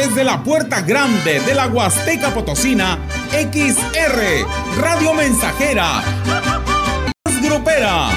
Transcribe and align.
Desde 0.00 0.24
la 0.24 0.42
puerta 0.42 0.80
grande 0.80 1.40
de 1.40 1.54
la 1.54 1.66
Huasteca 1.66 2.32
Potosina, 2.32 2.98
XR, 3.32 4.80
Radio 4.80 5.12
Mensajera. 5.12 6.02
Grupera. 7.42 8.08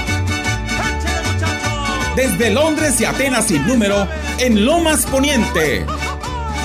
Desde 2.15 2.51
Londres 2.51 3.01
y 3.01 3.03
Atenas 3.03 3.47
sin 3.47 3.67
número, 3.67 4.07
en 4.39 4.63
Lomas 4.63 5.05
Poniente. 5.05 5.85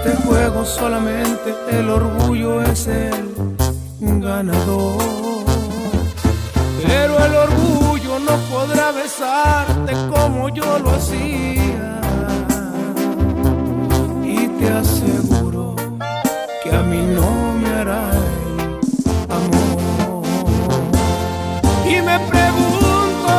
Este 0.03 0.17
juego 0.23 0.65
solamente 0.65 1.55
el 1.70 1.91
orgullo 1.91 2.62
es 2.62 2.87
el 2.87 3.34
ganador. 4.01 4.97
Pero 6.87 7.25
el 7.27 7.34
orgullo 7.37 8.19
no 8.19 8.34
podrá 8.51 8.93
besarte 8.93 9.93
como 10.09 10.48
yo 10.48 10.78
lo 10.78 10.91
hacía. 10.93 12.01
Y 14.25 14.48
te 14.59 14.71
aseguro 14.71 15.77
que 16.62 16.75
a 16.75 16.83
mí 16.83 17.03
no 17.15 17.53
me 17.61 17.69
hará 17.69 18.11
el 18.11 19.33
amor. 19.39 20.25
Y 21.84 22.01
me 22.01 22.19
pregunto 22.31 23.33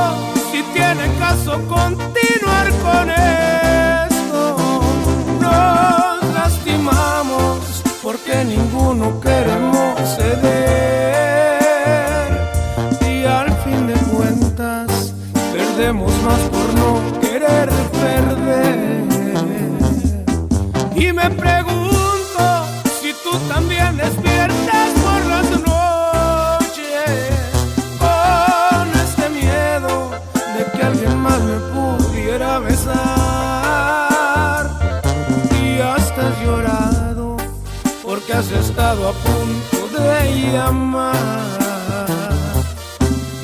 si 0.51 0.61
tiene 0.73 1.11
caso 1.17 1.53
continuar 1.67 2.20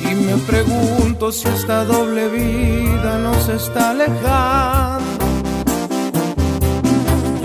Y 0.02 0.14
me 0.14 0.36
pregunto 0.46 1.32
si 1.32 1.48
esta 1.48 1.84
doble 1.84 2.28
vida 2.28 3.18
nos 3.18 3.48
está 3.48 3.90
alejando. 3.90 5.26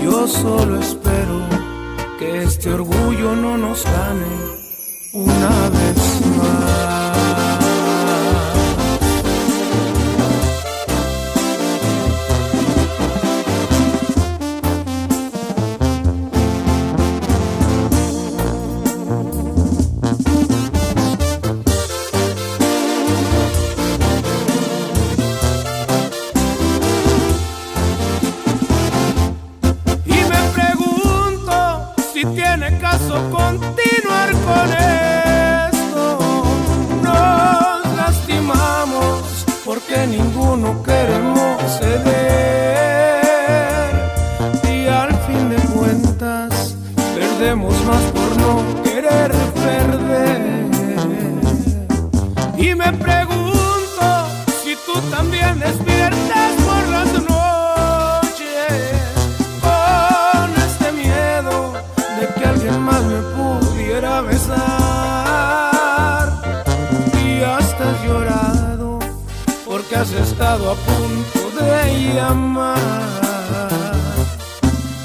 Yo 0.02 0.26
solo 0.28 0.78
espero 0.78 1.40
que 2.18 2.42
este 2.42 2.72
orgullo 2.74 3.34
no 3.34 3.56
nos 3.56 3.84
gane 3.84 4.63
has 69.94 70.12
estado 70.12 70.70
a 70.70 70.74
punto 70.74 71.40
de 71.58 72.14
llamar. 72.14 72.78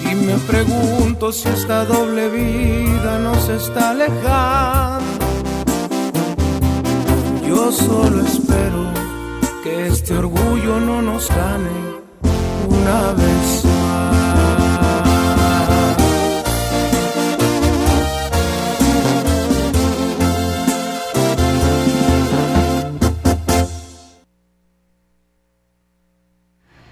Y 0.01 0.15
me 0.15 0.35
pregunto 0.47 1.31
si 1.31 1.47
esta 1.49 1.85
doble 1.85 2.29
vida 2.29 3.19
nos 3.19 3.49
está 3.49 3.91
alejando. 3.91 5.05
Yo 7.47 7.71
solo 7.71 8.21
espero 8.25 8.81
que 9.63 9.87
este 9.87 10.15
orgullo 10.15 10.79
no 10.79 11.01
nos 11.01 11.29
gane 11.29 11.77
una 12.67 13.13
vez 13.13 13.78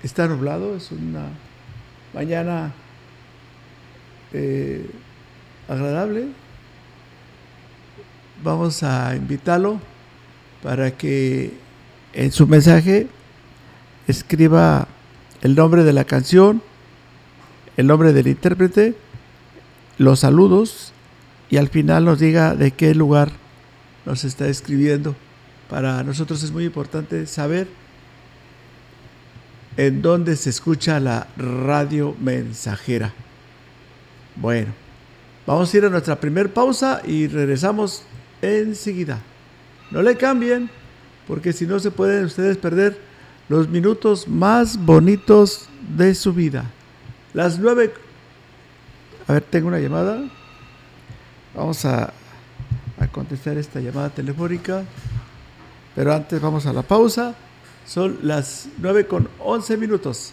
está 0.03 0.29
nublado, 0.29 0.77
es 0.77 0.93
una 0.93 1.29
mañana 2.13 2.75
eh, 4.35 4.87
agradable, 5.67 6.27
vamos 8.43 8.83
a 8.83 9.17
invitarlo 9.17 9.81
para 10.63 10.91
que 10.91 11.55
en 12.13 12.33
su 12.33 12.47
mensaje 12.47 13.07
escriba 14.07 14.89
el 15.41 15.55
nombre 15.55 15.85
de 15.85 15.95
la 15.95 16.05
canción, 16.05 16.61
el 17.79 17.87
nombre 17.87 18.13
del 18.13 18.27
intérprete, 18.27 18.95
los 19.97 20.21
saludos 20.21 20.91
y 21.55 21.57
al 21.57 21.69
final 21.69 22.05
nos 22.05 22.19
diga 22.19 22.57
de 22.57 22.73
qué 22.73 22.97
lugar 22.97 23.31
nos 24.05 24.25
está 24.25 24.49
escribiendo. 24.49 25.15
Para 25.71 26.03
nosotros 26.03 26.43
es 26.43 26.51
muy 26.51 26.65
importante 26.65 27.29
saber 27.29 27.69
en 29.77 30.03
dónde 30.03 30.35
se 30.35 30.51
escucha 30.51 30.99
la 30.99 31.29
radio 31.37 32.17
mensajera. 32.21 33.13
Bueno, 34.35 34.73
vamos 35.47 35.73
a 35.73 35.77
ir 35.77 35.85
a 35.85 35.91
nuestra 35.91 36.19
primera 36.19 36.49
pausa 36.49 37.03
y 37.07 37.29
regresamos 37.29 38.03
enseguida. 38.43 39.21
No 39.93 40.03
le 40.03 40.17
cambien, 40.17 40.69
porque 41.29 41.53
si 41.53 41.69
no 41.69 41.79
se 41.79 41.93
pueden 41.93 42.25
ustedes 42.25 42.57
perder 42.57 42.99
los 43.49 43.69
minutos 43.69 44.27
más 44.27 44.77
bonitos 44.77 45.69
de 45.97 46.17
su 46.17 46.33
vida. 46.33 46.69
Las 47.33 47.61
nueve... 47.61 47.95
A 49.29 49.35
ver, 49.35 49.43
tengo 49.43 49.69
una 49.69 49.79
llamada. 49.79 50.21
Vamos 51.55 51.85
a, 51.85 52.13
a 52.99 53.07
contestar 53.09 53.57
esta 53.57 53.81
llamada 53.81 54.11
telefónica. 54.11 54.85
Pero 55.95 56.13
antes 56.13 56.41
vamos 56.41 56.67
a 56.67 56.73
la 56.73 56.83
pausa. 56.83 57.35
Son 57.87 58.19
las 58.23 58.69
nueve 58.79 59.07
con 59.07 59.29
once 59.39 59.77
minutos. 59.77 60.33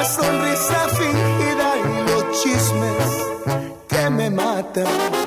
la 0.00 0.06
sonrisa 0.06 0.88
fingida 0.88 1.76
y 1.76 2.08
los 2.08 2.42
chismes 2.42 3.12
que 3.86 4.08
me 4.08 4.30
matan. 4.30 5.19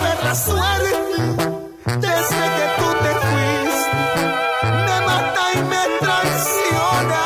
Perra 0.00 0.34
suerte 0.34 1.18
desde 1.86 2.44
que 2.56 2.66
tú 2.78 2.88
te 3.02 3.12
fuiste 3.26 3.96
me 4.86 4.98
mata 5.06 5.42
y 5.54 5.58
me 5.72 5.82
traiciona. 6.00 7.24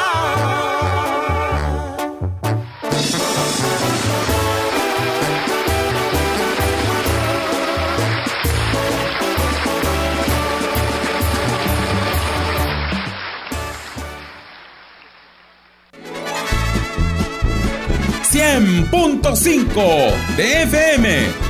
.5 19.33 20.13
de 20.37 20.63
FM, 20.65 21.50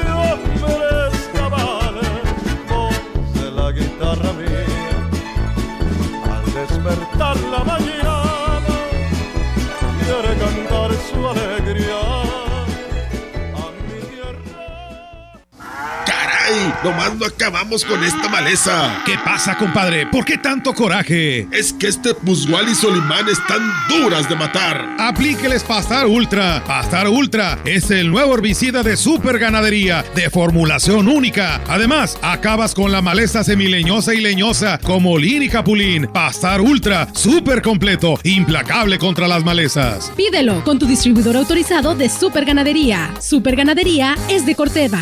Nomás 16.83 17.15
no 17.15 17.27
acabamos 17.27 17.85
con 17.85 18.03
esta 18.03 18.27
maleza. 18.27 19.03
¿Qué 19.05 19.15
pasa, 19.23 19.55
compadre? 19.55 20.07
¿Por 20.07 20.25
qué 20.25 20.39
tanto 20.39 20.73
coraje? 20.73 21.47
Es 21.51 21.73
que 21.73 21.87
este 21.87 22.15
Puzgual 22.15 22.69
y 22.69 22.73
Solimán 22.73 23.29
están 23.29 23.61
duras 23.87 24.27
de 24.27 24.35
matar. 24.35 24.95
Aplíqueles 24.97 25.63
Pastar 25.63 26.07
Ultra. 26.07 26.63
Pastar 26.65 27.07
Ultra 27.07 27.59
es 27.65 27.91
el 27.91 28.09
nuevo 28.09 28.33
herbicida 28.33 28.81
de 28.81 28.97
super 28.97 29.37
ganadería 29.37 30.03
de 30.15 30.31
formulación 30.31 31.07
única. 31.07 31.61
Además, 31.67 32.17
acabas 32.23 32.73
con 32.73 32.91
la 32.91 33.03
maleza 33.03 33.43
semileñosa 33.43 34.15
y 34.15 34.21
leñosa 34.21 34.79
como 34.79 35.19
Lin 35.19 35.43
y 35.43 35.49
Capulín. 35.49 36.07
Pastar 36.11 36.61
Ultra, 36.61 37.07
súper 37.13 37.61
completo, 37.61 38.19
implacable 38.23 38.97
contra 38.97 39.27
las 39.27 39.45
malezas. 39.45 40.11
Pídelo 40.17 40.63
con 40.63 40.79
tu 40.79 40.87
distribuidor 40.87 41.37
autorizado 41.37 41.93
de 41.93 42.09
Super 42.09 42.43
Ganadería. 42.43 43.13
Super 43.19 43.55
Ganadería 43.55 44.15
es 44.29 44.47
de 44.47 44.55
Corteva. 44.55 45.01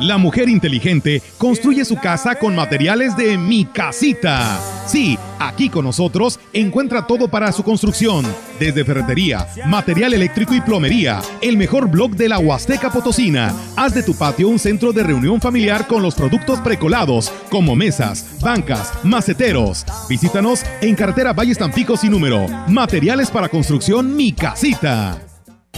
La 0.00 0.16
mujer 0.16 0.48
inteligente 0.48 1.22
construye 1.36 1.84
su 1.84 1.96
casa 1.96 2.36
con 2.36 2.56
materiales 2.56 3.18
de 3.18 3.36
Mi 3.36 3.66
Casita. 3.66 4.58
Sí, 4.86 5.18
aquí 5.38 5.68
con 5.68 5.84
nosotros 5.84 6.40
encuentra 6.54 7.06
todo 7.06 7.28
para 7.28 7.52
su 7.52 7.62
construcción, 7.62 8.24
desde 8.58 8.82
ferretería, 8.82 9.46
material 9.66 10.14
eléctrico 10.14 10.54
y 10.54 10.62
plomería. 10.62 11.20
El 11.42 11.58
mejor 11.58 11.90
blog 11.90 12.12
de 12.12 12.30
la 12.30 12.38
Huasteca 12.38 12.90
Potosina. 12.90 13.54
Haz 13.76 13.92
de 13.92 14.02
tu 14.02 14.14
patio 14.14 14.48
un 14.48 14.58
centro 14.58 14.94
de 14.94 15.02
reunión 15.02 15.38
familiar 15.38 15.86
con 15.86 16.02
los 16.02 16.14
productos 16.14 16.60
precolados, 16.60 17.30
como 17.50 17.76
mesas, 17.76 18.38
bancas, 18.40 18.92
maceteros. 19.04 19.84
Visítanos 20.08 20.64
en 20.80 20.94
carretera 20.94 21.34
Valles 21.34 21.58
Tampico 21.58 21.98
sin 21.98 22.12
número. 22.12 22.46
Materiales 22.68 23.30
para 23.30 23.50
construcción 23.50 24.16
Mi 24.16 24.32
Casita. 24.32 25.20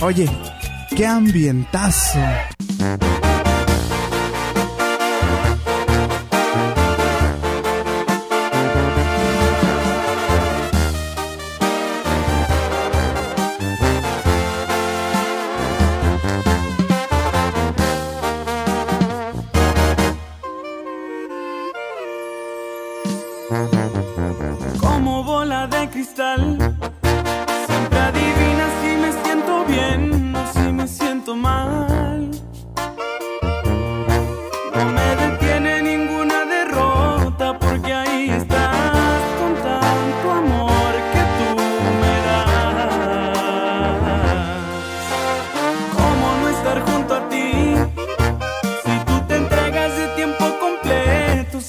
Oye, 0.00 0.29
qué 0.97 1.07
ambientazo. 1.07 2.21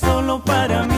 Solo 0.03 0.39
para 0.39 0.83
mí. 0.83 0.92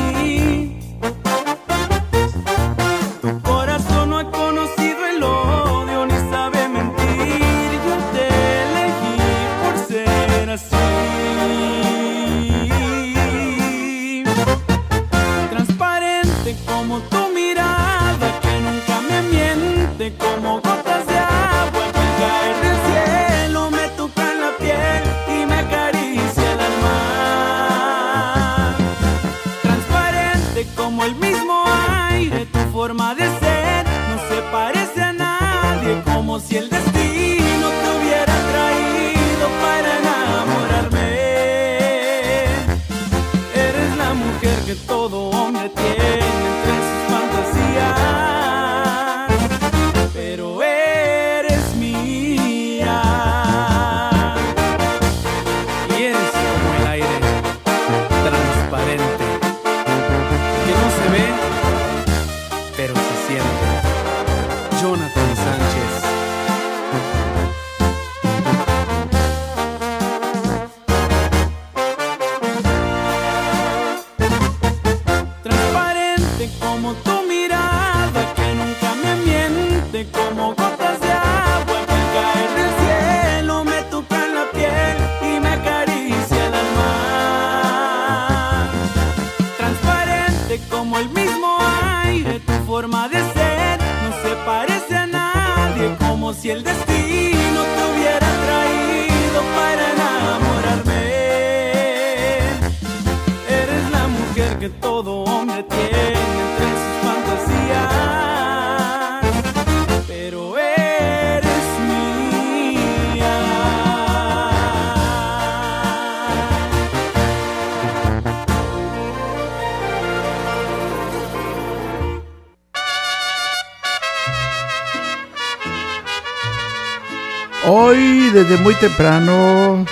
Hoy 127.67 128.29
desde 128.29 128.57
muy 128.57 128.75
temprano 128.75 129.85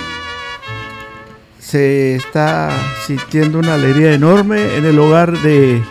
se 1.58 2.14
está 2.14 2.70
sintiendo 3.04 3.58
una 3.58 3.74
alegría 3.74 4.12
enorme 4.12 4.76
en 4.76 4.86
el 4.86 4.96
hogar 4.96 5.36
de 5.38 5.82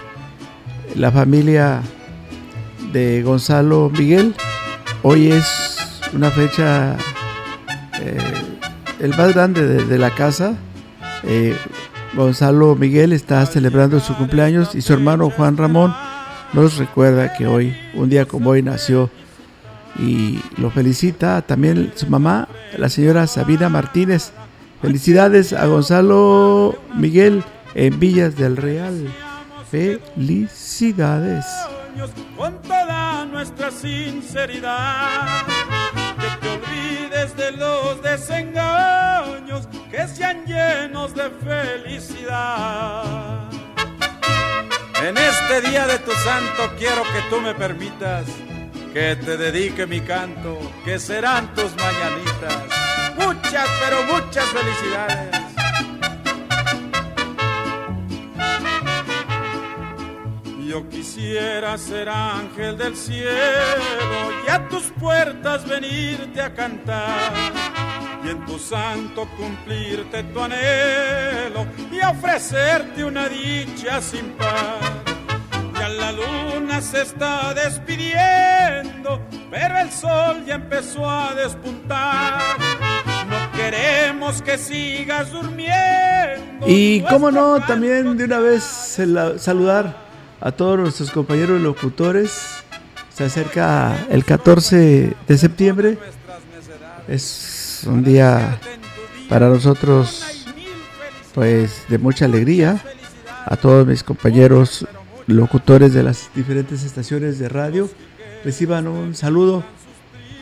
la 0.96 1.12
familia 1.12 1.82
de 2.94 3.22
Gonzalo 3.22 3.90
Miguel. 3.90 4.34
Hoy 5.02 5.32
es 5.34 5.78
una 6.14 6.32
fecha 6.32 6.96
eh, 8.00 8.18
el 9.02 9.10
más 9.10 9.34
grande 9.34 9.84
de, 9.84 9.98
la 9.98 10.16
casa. 10.16 10.56
Eh, 11.24 11.54
Gonzalo 12.14 12.76
Miguel 12.76 13.12
está 13.12 13.46
celebrando 13.46 14.00
su 14.00 14.16
cumpleaños 14.16 14.74
y 14.74 14.82
su 14.82 14.94
hermano 14.94 15.30
Juan 15.30 15.58
Ramón 15.58 15.94
nos 16.54 16.78
recuerda 16.78 17.34
que 17.34 17.46
hoy, 17.46 17.76
un 17.94 18.10
día 18.10 18.26
como 18.26 18.52
hoy, 18.52 18.62
nació 18.62 19.10
y 20.00 20.42
lo 20.58 20.72
felicita 20.72 21.42
también 21.42 21.92
su 21.96 22.08
mamá, 22.08 22.48
la 22.78 22.90
señora 22.90 23.28
Sabina 23.28 23.70
Martínez. 23.70 24.32
Felicidades 24.82 25.54
a 25.54 25.66
Gonzalo 25.68 26.78
Miguel 26.96 27.44
en 27.76 28.00
Villas 28.00 28.36
del 28.36 28.58
Real. 28.58 29.08
Felicidades. 29.70 31.46
con 32.38 32.62
toda 32.62 33.26
nuestra 33.26 33.72
sinceridad. 33.72 35.46
Que 36.20 36.28
te 36.42 36.50
olvides 36.50 37.38
de 37.38 37.52
los 37.54 38.02
desengaños 38.02 39.68
que 39.90 40.08
sean 40.08 40.46
llenos 40.46 41.14
de 41.16 41.30
felicidad. 41.30 42.74
En 45.02 45.18
este 45.18 45.70
día 45.70 45.86
de 45.86 46.00
tu 46.00 46.12
santo 46.12 46.74
quiero 46.78 47.04
que 47.04 47.22
tú 47.30 47.42
me 47.42 47.54
permitas 47.54 48.26
que 48.94 49.16
te 49.16 49.38
dedique 49.38 49.88
mi 49.88 50.02
canto, 50.02 50.60
que 50.86 51.00
serán 51.00 51.52
tus 51.56 51.76
mañanitas. 51.76 52.64
Muchas, 53.18 53.68
pero 53.82 54.04
muchas 54.04 54.46
felicidades. 54.46 55.44
Yo 60.68 60.88
quisiera 60.90 61.78
ser 61.78 62.08
ángel 62.10 62.78
del 62.78 62.96
cielo 62.96 64.32
y 64.46 64.50
a 64.50 64.68
tus 64.70 64.84
puertas 65.00 65.68
venirte 65.68 66.42
a 66.42 66.54
cantar 66.54 67.34
y 68.24 68.30
en 68.30 68.46
tu 68.46 68.58
santo 68.60 69.28
cumplirte 69.38 70.24
tu 70.24 70.40
anhelo 70.40 71.66
y 71.92 72.00
ofrecerte 72.00 73.04
una 73.04 73.28
dicha 73.28 74.02
sin 74.02 74.30
par. 74.32 75.13
Ya 75.84 75.90
la 75.90 76.14
luna 76.14 76.82
se 76.82 77.02
está 77.02 77.54
despidiendo, 77.54 79.20
pero 79.52 79.80
el 79.80 79.92
sol 79.92 80.46
ya 80.48 80.56
empezó 80.56 81.10
a 81.10 81.36
despuntar. 81.36 82.40
No 83.30 83.52
queremos 83.52 84.42
que 84.42 84.58
sigas 84.58 85.30
durmiendo. 85.34 86.66
Y 86.66 87.02
cómo 87.10 87.32
no, 87.32 87.60
también 87.66 88.16
de 88.16 88.24
una 88.24 88.40
vez 88.40 88.64
sal- 88.64 89.38
saludar 89.38 89.98
a 90.40 90.54
todos 90.54 90.80
nuestros 90.80 91.12
compañeros 91.12 91.60
locutores. 91.60 92.64
Se 93.14 93.26
acerca 93.26 94.06
el 94.10 94.24
14 94.24 95.18
de 95.28 95.38
septiembre. 95.38 95.98
Es 97.10 97.82
un 97.86 98.06
día 98.06 98.58
para 99.28 99.50
nosotros 99.50 100.46
pues 101.34 101.84
de 101.90 101.98
mucha 101.98 102.24
alegría. 102.24 102.82
A 103.46 103.58
todos 103.58 103.86
mis 103.86 104.02
compañeros 104.02 104.88
locutores 105.28 105.94
de 105.94 106.04
las 106.04 106.30
diferentes 106.36 106.84
estaciones 106.84 107.40
de 107.40 107.50
radio 107.50 107.90
reciban 108.44 108.88
un 108.88 109.16
saludo 109.16 109.64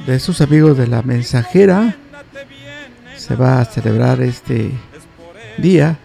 de 0.08 0.20
sus 0.20 0.42
amigos 0.42 0.78
de 0.78 0.88
la 0.88 1.02
mensajera. 1.04 1.96
Se 3.16 3.36
va 3.36 3.62
a 3.62 3.66
celebrar 3.66 4.22
este 4.22 4.72
día 5.58 6.00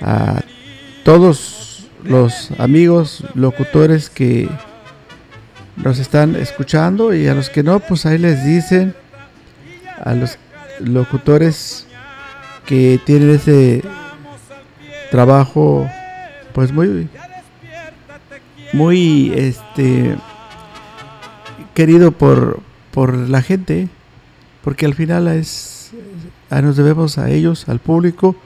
a 0.00 0.42
todos 1.02 1.88
los 2.04 2.50
amigos 2.58 3.24
locutores 3.34 4.10
que 4.10 4.48
nos 5.76 5.98
están 5.98 6.36
escuchando 6.36 7.12
y 7.14 7.26
a 7.26 7.34
los 7.34 7.50
que 7.50 7.62
no, 7.62 7.80
pues 7.80 8.06
ahí 8.06 8.18
les 8.18 8.44
dicen 8.44 8.94
a 10.02 10.14
los 10.14 10.38
locutores 10.78 11.86
que 12.66 13.00
tienen 13.04 13.30
ese 13.30 13.82
trabajo 15.10 15.88
pues 16.52 16.72
muy 16.72 17.08
muy 18.74 19.32
este 19.34 20.16
querido 21.74 22.10
por 22.10 22.60
por 22.90 23.16
la 23.16 23.40
gente 23.40 23.88
porque 24.62 24.84
al 24.84 24.94
final 24.94 25.28
es 25.28 25.92
nos 26.50 26.76
debemos 26.76 27.18
a 27.18 27.30
ellos 27.30 27.68
al 27.68 27.78
público 27.78 28.36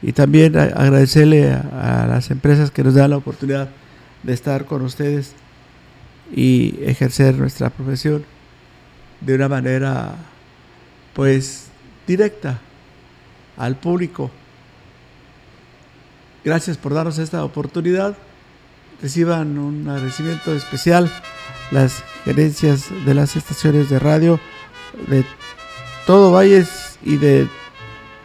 y 0.00 0.12
también 0.12 0.56
agradecerle 0.56 1.52
a, 1.52 2.04
a 2.04 2.06
las 2.06 2.30
empresas 2.30 2.70
que 2.70 2.84
nos 2.84 2.94
dan 2.94 3.10
la 3.10 3.16
oportunidad 3.16 3.68
de 4.22 4.32
estar 4.32 4.64
con 4.64 4.82
ustedes 4.82 5.34
y 6.34 6.76
ejercer 6.82 7.34
nuestra 7.36 7.70
profesión 7.70 8.24
de 9.20 9.34
una 9.34 9.48
manera 9.48 10.14
pues 11.14 11.68
directa 12.06 12.60
al 13.56 13.76
público. 13.76 14.30
Gracias 16.44 16.76
por 16.76 16.94
darnos 16.94 17.18
esta 17.18 17.44
oportunidad. 17.44 18.16
Reciban 19.04 19.58
un 19.58 19.86
agradecimiento 19.86 20.54
especial 20.54 21.12
las 21.70 22.02
gerencias 22.24 22.86
de 23.04 23.12
las 23.12 23.36
estaciones 23.36 23.90
de 23.90 23.98
radio 23.98 24.40
de 25.08 25.26
todo 26.06 26.32
Valles 26.32 26.98
y 27.02 27.18
de 27.18 27.46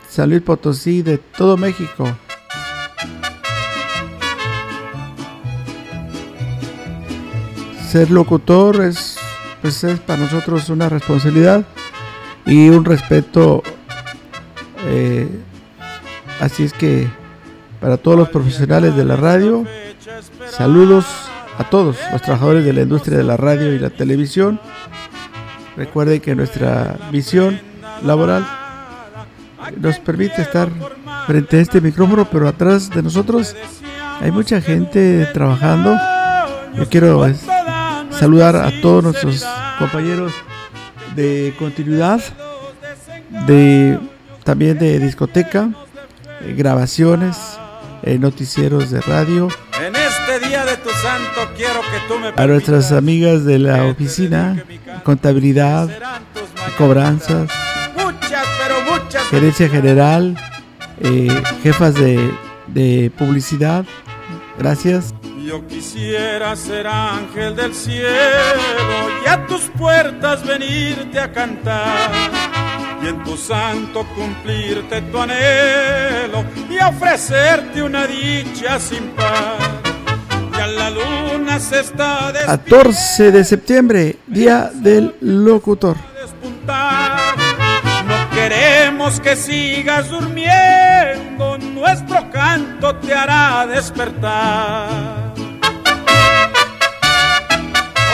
San 0.08 0.30
Luis 0.30 0.42
Potosí, 0.42 1.02
de 1.02 1.18
todo 1.18 1.58
México. 1.58 2.08
Ser 7.90 8.10
locutor 8.10 8.82
es, 8.82 9.18
pues 9.62 9.84
es 9.84 10.00
para 10.00 10.22
nosotros 10.22 10.70
una 10.70 10.88
responsabilidad 10.88 11.66
y 12.46 12.70
un 12.70 12.86
respeto. 12.86 13.64
eh, 14.86 15.28
así 16.40 16.64
es 16.64 16.72
que 16.72 17.06
para 17.82 17.98
todos 17.98 18.18
los 18.18 18.30
profesionales 18.30 18.96
de 18.96 19.04
la 19.04 19.18
radio, 19.18 19.66
saludos 20.52 21.06
a 21.58 21.70
todos 21.70 21.98
los 22.12 22.22
trabajadores 22.22 22.66
de 22.66 22.74
la 22.74 22.82
industria 22.82 23.18
de 23.18 23.24
la 23.24 23.38
radio 23.38 23.74
y 23.74 23.80
la 23.80 23.90
televisión. 23.90 24.60
Recuerden 25.76 26.22
que 26.22 26.36
nuestra 26.36 26.98
visión 27.12 27.60
laboral 28.04 28.46
nos 29.78 30.00
permite 30.00 30.42
estar 30.42 30.70
frente 31.28 31.58
a 31.58 31.62
este 31.62 31.82
micrófono, 31.82 32.26
pero 32.26 32.48
atrás 32.48 32.90
de 32.90 33.04
nosotros 33.04 33.56
hay 34.20 34.32
mucha 34.32 34.62
gente 34.62 35.28
trabajando. 35.34 35.98
Yo 36.76 36.88
quiero 36.90 37.26
eh, 37.26 37.36
saludar 38.12 38.56
a 38.56 38.72
todos 38.82 39.04
nuestros 39.04 39.46
compañeros 39.78 40.34
de 41.16 41.54
continuidad, 41.58 42.22
de 43.48 44.00
también 44.44 44.78
de 44.80 45.00
discoteca, 45.00 45.70
eh, 46.42 46.54
grabaciones, 46.58 47.38
eh, 48.04 48.18
noticieros 48.18 48.92
de 48.92 49.02
radio, 49.02 49.50
este 50.30 50.48
día 50.48 50.66
de 50.66 50.78
tu 50.78 50.90
santo 50.90 51.52
quiero 51.56 51.82
que 51.82 52.08
tú 52.08 52.20
me 52.20 52.32
A 52.36 52.48
nuestras 52.48 52.92
amigas 52.92 53.46
de 53.46 53.58
la 53.58 53.86
oficina, 53.86 54.64
contabilidad, 55.04 55.90
cobranzas, 56.78 57.50
muchas, 57.98 58.46
pero 58.62 58.82
muchas 58.92 59.28
gerencia 59.28 59.70
general, 59.70 60.38
eh, 61.00 61.42
jefas 61.64 61.96
de, 61.96 62.32
de 62.68 63.12
publicidad. 63.18 63.86
Gracias. 64.58 65.16
Yo 65.44 65.66
quisiera 65.66 66.56
ser 66.56 66.86
ángel 66.86 67.56
del 67.56 67.74
cielo 67.74 68.10
y 69.26 69.28
a 69.28 69.48
tus 69.48 69.62
puertas 69.62 70.46
venirte 70.46 71.20
a 71.20 71.32
cantar 71.32 72.12
y 73.02 73.08
en 73.08 73.24
tu 73.24 73.36
santo 73.36 74.06
cumplirte 74.16 75.02
tu 75.02 75.18
anhelo 75.18 76.46
y 76.70 76.78
ofrecerte 76.78 77.82
una 77.82 78.06
dicha 78.06 78.78
sin 78.80 79.08
par. 79.16 79.89
Ya 80.60 80.68
la 80.68 80.90
luna 80.90 81.58
se 81.58 81.80
está 81.80 82.34
14 82.34 83.32
de 83.32 83.46
septiembre, 83.46 84.18
Día 84.28 84.70
del 84.74 85.16
Locutor. 85.22 85.96
No 88.06 88.30
queremos 88.32 89.22
que 89.22 89.38
sigas 89.38 90.10
durmiendo, 90.10 91.58
nuestro 91.60 92.30
canto 92.30 92.94
te 92.98 93.14
hará 93.14 93.68
despertar. 93.68 94.90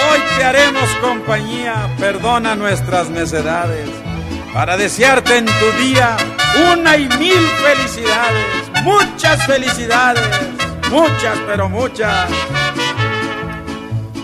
Hoy 0.07 0.19
te 0.37 0.43
haremos 0.43 0.87
compañía, 1.01 1.89
perdona 1.97 2.55
nuestras 2.55 3.09
necedades, 3.09 3.89
para 4.53 4.77
desearte 4.77 5.39
en 5.39 5.45
tu 5.47 5.71
día 5.79 6.15
una 6.75 6.95
y 6.95 7.09
mil 7.17 7.47
felicidades, 7.63 8.83
muchas 8.83 9.43
felicidades, 9.47 10.54
muchas, 10.91 11.37
pero 11.47 11.69
muchas. 11.69 12.29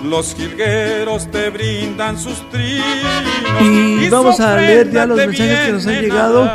Los 0.03 0.33
jilgueros 0.35 1.29
te 1.29 1.49
brindan 1.49 2.17
sus 2.17 2.49
trinos. 2.49 2.85
Y 3.61 4.09
vamos 4.09 4.39
a 4.39 4.57
leer 4.57 4.91
ya 4.91 5.05
los 5.05 5.17
mensajes 5.17 5.59
que 5.59 5.71
nos 5.71 5.87
han 5.87 6.01
llegado. 6.01 6.51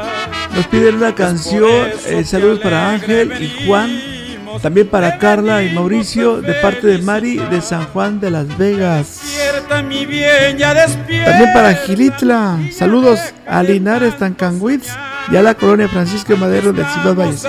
Nos 0.54 0.66
piden 0.66 0.96
una 0.96 1.14
canción. 1.14 1.70
eh, 2.06 2.24
saludos 2.24 2.58
para 2.60 2.90
Ángel 2.90 3.32
y 3.40 3.66
Juan. 3.66 4.16
También 4.62 4.88
para 4.88 5.18
Carla 5.18 5.62
y 5.62 5.74
Mauricio, 5.74 6.40
de 6.40 6.54
parte 6.54 6.86
de 6.86 6.98
Mari 6.98 7.36
de 7.36 7.60
San 7.60 7.84
Juan 7.88 8.20
de 8.20 8.30
Las 8.30 8.56
Vegas. 8.56 9.20
Despierta, 9.22 9.82
mi 9.82 10.06
bien, 10.06 10.56
ya 10.56 10.72
despierta. 10.72 11.30
También 11.30 11.52
para 11.52 11.74
Gilitla. 11.74 12.58
Saludos 12.72 13.20
a 13.46 13.62
Linares, 13.62 14.16
Tancanwitz 14.16 14.88
y 15.30 15.36
a 15.36 15.42
la 15.42 15.54
colonia 15.54 15.88
Francisco 15.88 16.36
Madero 16.38 16.72
del 16.72 16.86
Ciudad 16.86 17.14
Valles. 17.14 17.46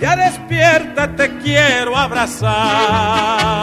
Ya 0.00 0.16
despierta, 0.16 1.14
te 1.14 1.36
quiero 1.38 1.96
abrazar. 1.96 3.60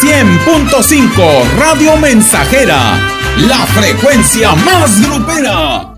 100.5 0.00 1.44
Radio 1.58 1.96
Mensajera, 1.96 2.98
la 3.46 3.66
frecuencia 3.66 4.54
más 4.54 5.00
grupera. 5.06 5.94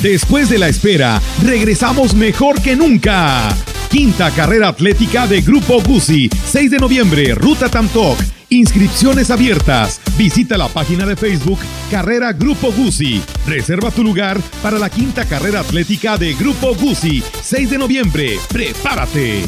Después 0.00 0.48
de 0.48 0.58
la 0.58 0.68
espera, 0.68 1.20
regresamos 1.44 2.14
mejor 2.14 2.60
que 2.60 2.76
nunca. 2.76 3.48
Quinta 3.88 4.30
carrera 4.30 4.68
atlética 4.68 5.26
de 5.26 5.40
Grupo 5.40 5.80
Guzzi, 5.80 6.28
6 6.50 6.70
de 6.70 6.78
noviembre, 6.78 7.34
Ruta 7.34 7.68
Tamtoc. 7.68 8.18
Inscripciones 8.50 9.30
abiertas. 9.30 10.00
Visita 10.18 10.58
la 10.58 10.66
página 10.66 11.06
de 11.06 11.14
Facebook 11.14 11.60
Carrera 11.92 12.32
Grupo 12.32 12.72
Guzzi. 12.72 13.22
Reserva 13.46 13.92
tu 13.92 14.02
lugar 14.02 14.36
para 14.60 14.76
la 14.76 14.90
quinta 14.90 15.24
carrera 15.24 15.60
atlética 15.60 16.18
de 16.18 16.34
Grupo 16.34 16.74
Guzzi, 16.74 17.22
6 17.40 17.70
de 17.70 17.78
noviembre. 17.78 18.36
¡Prepárate! 18.48 19.44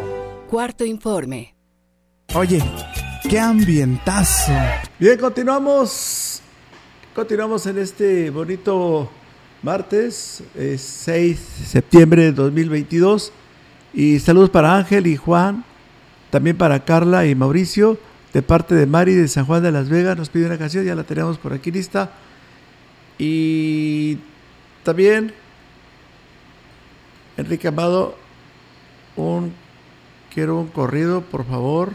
Cuarto 0.49 0.83
informe. 0.83 1.55
Oye, 2.35 2.61
qué 3.29 3.39
ambientazo. 3.39 4.51
Bien, 4.99 5.17
continuamos. 5.17 6.41
Continuamos 7.15 7.65
en 7.65 7.77
este 7.77 8.29
bonito 8.29 9.09
martes, 9.63 10.43
eh, 10.55 10.77
6 10.77 11.59
de 11.59 11.65
septiembre 11.65 12.23
de 12.23 12.31
2022. 12.31 13.31
Y 13.93 14.19
saludos 14.19 14.49
para 14.49 14.75
Ángel 14.75 15.07
y 15.07 15.17
Juan, 15.17 15.63
también 16.29 16.57
para 16.57 16.83
Carla 16.83 17.25
y 17.25 17.35
Mauricio, 17.35 17.97
de 18.33 18.41
parte 18.41 18.73
de 18.75 18.85
Mari 18.85 19.13
de 19.13 19.27
San 19.27 19.45
Juan 19.45 19.61
de 19.61 19.71
Las 19.71 19.89
Vegas. 19.89 20.17
Nos 20.17 20.29
pide 20.29 20.45
una 20.45 20.57
canción, 20.57 20.85
ya 20.85 20.95
la 20.95 21.03
tenemos 21.03 21.37
por 21.37 21.53
aquí 21.53 21.71
lista. 21.71 22.11
Y 23.17 24.17
también 24.83 25.33
Enrique 27.37 27.67
Amado, 27.67 28.15
un 29.15 29.53
quiero 30.33 30.59
un 30.59 30.67
corrido, 30.67 31.21
por 31.21 31.45
favor. 31.45 31.91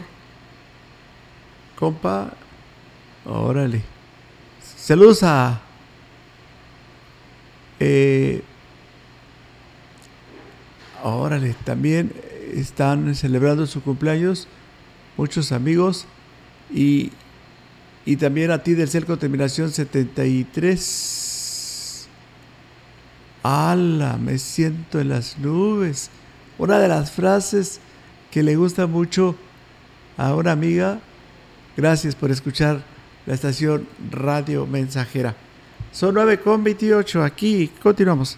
Compa, 1.75 2.31
órale. 3.25 3.81
Saludos 4.61 5.21
a 5.23 5.61
eh, 7.79 8.41
órale, 11.03 11.55
también 11.63 12.11
están 12.53 13.13
celebrando 13.15 13.67
su 13.67 13.81
cumpleaños 13.81 14.47
muchos 15.17 15.51
amigos 15.51 16.05
y, 16.73 17.11
y 18.05 18.15
también 18.17 18.51
a 18.51 18.63
ti 18.63 18.73
del 18.73 18.89
Cerco 18.89 19.17
Terminación 19.17 19.71
73. 19.71 22.07
¡Hala! 23.43 24.17
Me 24.17 24.37
siento 24.37 24.99
en 24.99 25.09
las 25.09 25.37
nubes. 25.39 26.09
Una 26.57 26.79
de 26.79 26.87
las 26.87 27.11
frases 27.11 27.79
que 28.31 28.43
le 28.43 28.55
gusta 28.55 28.87
mucho 28.87 29.35
a 30.17 30.33
una 30.35 30.51
amiga. 30.51 30.99
Gracias 31.75 32.15
por 32.15 32.31
escuchar 32.31 32.81
la 33.25 33.33
estación 33.33 33.87
Radio 34.11 34.65
Mensajera. 34.65 35.35
Son 35.97 36.13
9 36.13 36.41
con 36.41 36.63
28 36.63 37.23
aquí. 37.23 37.71
Continuamos. 37.81 38.37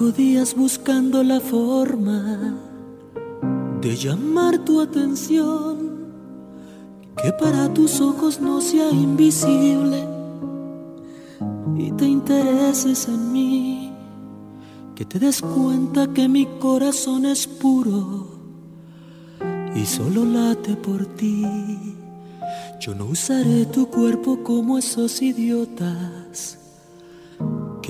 Días 0.00 0.56
buscando 0.56 1.22
la 1.22 1.40
forma 1.40 2.56
de 3.82 3.96
llamar 3.96 4.58
tu 4.64 4.80
atención, 4.80 6.06
que 7.22 7.30
para 7.34 7.72
tus 7.74 8.00
ojos 8.00 8.40
no 8.40 8.62
sea 8.62 8.90
invisible 8.90 10.08
y 11.76 11.92
te 11.92 12.06
intereses 12.06 13.08
en 13.08 13.30
mí, 13.30 13.92
que 14.94 15.04
te 15.04 15.18
des 15.18 15.42
cuenta 15.42 16.06
que 16.14 16.28
mi 16.28 16.46
corazón 16.58 17.26
es 17.26 17.46
puro 17.46 18.26
y 19.74 19.84
solo 19.84 20.24
late 20.24 20.76
por 20.76 21.04
ti. 21.04 21.44
Yo 22.80 22.94
no 22.94 23.04
usaré 23.04 23.66
tu 23.66 23.86
cuerpo 23.88 24.42
como 24.42 24.78
esos 24.78 25.20
idiotas 25.20 26.56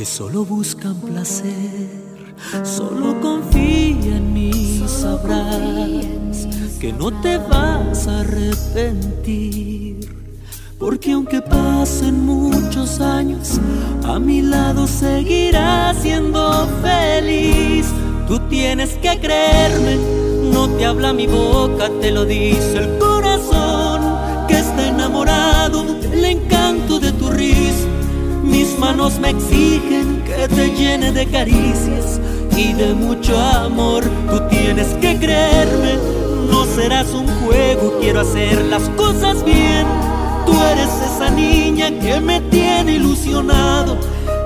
que 0.01 0.07
solo 0.07 0.47
buscan 0.47 0.95
placer. 0.95 1.91
Solo 2.65 3.21
confía 3.21 4.17
en 4.17 4.33
mí, 4.33 4.83
sabrás 4.87 6.49
que 6.81 6.91
no 6.91 7.11
te 7.21 7.37
vas 7.37 8.09
a 8.09 8.21
arrepentir. 8.21 9.99
Porque 10.79 11.13
aunque 11.13 11.43
pasen 11.43 12.25
muchos 12.25 12.99
años, 13.03 13.61
a 14.05 14.19
mi 14.19 14.41
lado 14.41 14.87
seguirás 14.87 15.99
siendo 15.99 16.67
feliz. 16.81 17.85
Tú 18.27 18.39
tienes 18.49 18.95
que 19.03 19.21
creerme, 19.21 19.99
no 20.51 20.67
te 20.79 20.87
habla 20.87 21.13
mi 21.13 21.27
boca, 21.27 21.91
te 22.01 22.11
lo 22.11 22.25
dice 22.25 22.79
el 22.79 22.99
corazón 22.99 24.01
que 24.49 24.61
está 24.61 24.89
enamorado 24.89 25.85
del 26.01 26.25
encanto 26.25 26.99
de 26.99 27.13
tu 27.13 27.29
risa. 27.29 27.80
Mis 28.71 28.79
manos 28.79 29.19
me 29.19 29.31
exigen 29.31 30.23
que 30.23 30.47
te 30.47 30.69
llene 30.77 31.11
de 31.11 31.27
caricias 31.27 32.21
y 32.57 32.73
de 32.73 32.95
mucho 32.95 33.37
amor. 33.37 34.05
Tú 34.31 34.41
tienes 34.49 34.87
que 35.01 35.19
creerme, 35.19 35.99
no 36.49 36.65
serás 36.67 37.09
un 37.09 37.27
juego, 37.41 37.99
quiero 38.01 38.21
hacer 38.21 38.65
las 38.67 38.89
cosas 38.91 39.45
bien. 39.45 39.85
Tú 40.47 40.53
eres 40.53 40.89
esa 41.05 41.31
niña 41.31 41.91
que 41.99 42.21
me 42.21 42.41
tiene 42.43 42.93
ilusionado. 42.93 43.99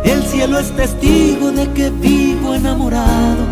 El 0.05 0.23
cielo 0.23 0.59
es 0.59 0.75
testigo 0.75 1.51
de 1.51 1.71
que 1.73 1.91
vivo 1.91 2.55
enamorado 2.55 3.45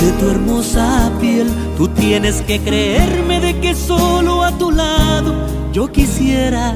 de 0.00 0.12
tu 0.12 0.30
hermosa 0.30 1.12
piel. 1.20 1.48
Tú 1.76 1.88
tienes 1.88 2.40
que 2.40 2.58
creerme 2.60 3.38
de 3.40 3.60
que 3.60 3.74
solo 3.74 4.42
a 4.42 4.56
tu 4.56 4.70
lado 4.70 5.34
yo 5.74 5.92
quisiera 5.92 6.72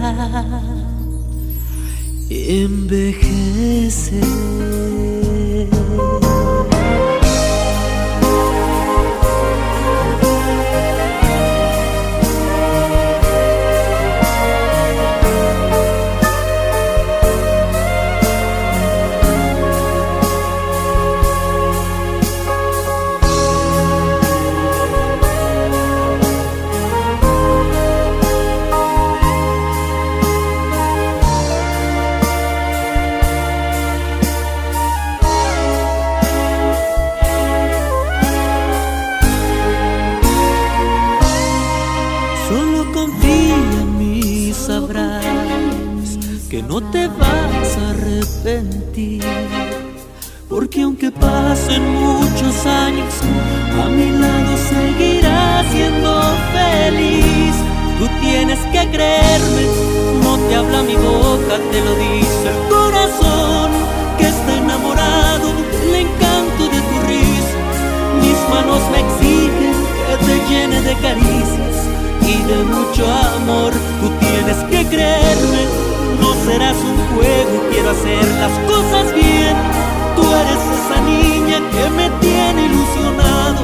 envejecer. 2.31 4.21
Te 46.93 47.09
vas 47.09 47.77
a 47.79 47.91
arrepentir. 47.91 49.25
Porque 50.49 50.83
aunque 50.83 51.11
pasen 51.11 51.83
muchos 51.95 52.67
años, 52.67 53.13
a 53.83 53.89
mi 53.89 54.11
lado 54.11 54.57
seguirás 54.69 55.67
siendo 55.71 56.21
feliz. 56.53 57.55
Tú 57.99 58.09
tienes 58.21 58.59
que 58.73 58.89
creerme, 58.91 59.65
no 60.23 60.39
te 60.49 60.57
habla 60.57 60.83
mi 60.83 60.97
boca, 60.97 61.57
te 61.71 61.81
lo 61.85 61.95
dice 61.95 62.49
el 62.49 62.69
corazón 62.69 63.71
que 64.19 64.27
está 64.27 64.57
enamorado 64.57 65.49
del 65.83 65.95
encanto 66.07 66.65
de 66.65 66.81
tu 66.89 66.97
risa. 67.07 67.59
Mis 68.23 68.39
manos 68.49 68.81
me 68.91 69.01
exigen 69.07 69.75
que 70.07 70.17
te 70.27 70.37
llene 70.49 70.81
de 70.81 70.95
caricias 70.95 71.77
y 72.23 72.43
de 72.51 72.65
mucho 72.65 73.07
amor. 73.37 73.73
Tú 74.01 74.09
tienes 74.19 74.57
que 74.71 74.89
creerme, 74.89 75.63
no 76.21 76.35
serás 76.45 76.77
un 76.77 76.97
juego, 77.15 77.55
quiero 77.71 77.91
hacer 77.91 78.25
las 78.43 78.55
cosas 78.71 79.15
bien. 79.15 79.57
Tú 80.17 80.23
eres 80.43 80.63
esa 80.79 80.99
niña 81.03 81.59
que 81.73 81.85
me 81.91 82.11
tiene 82.21 82.67
ilusionado. 82.67 83.61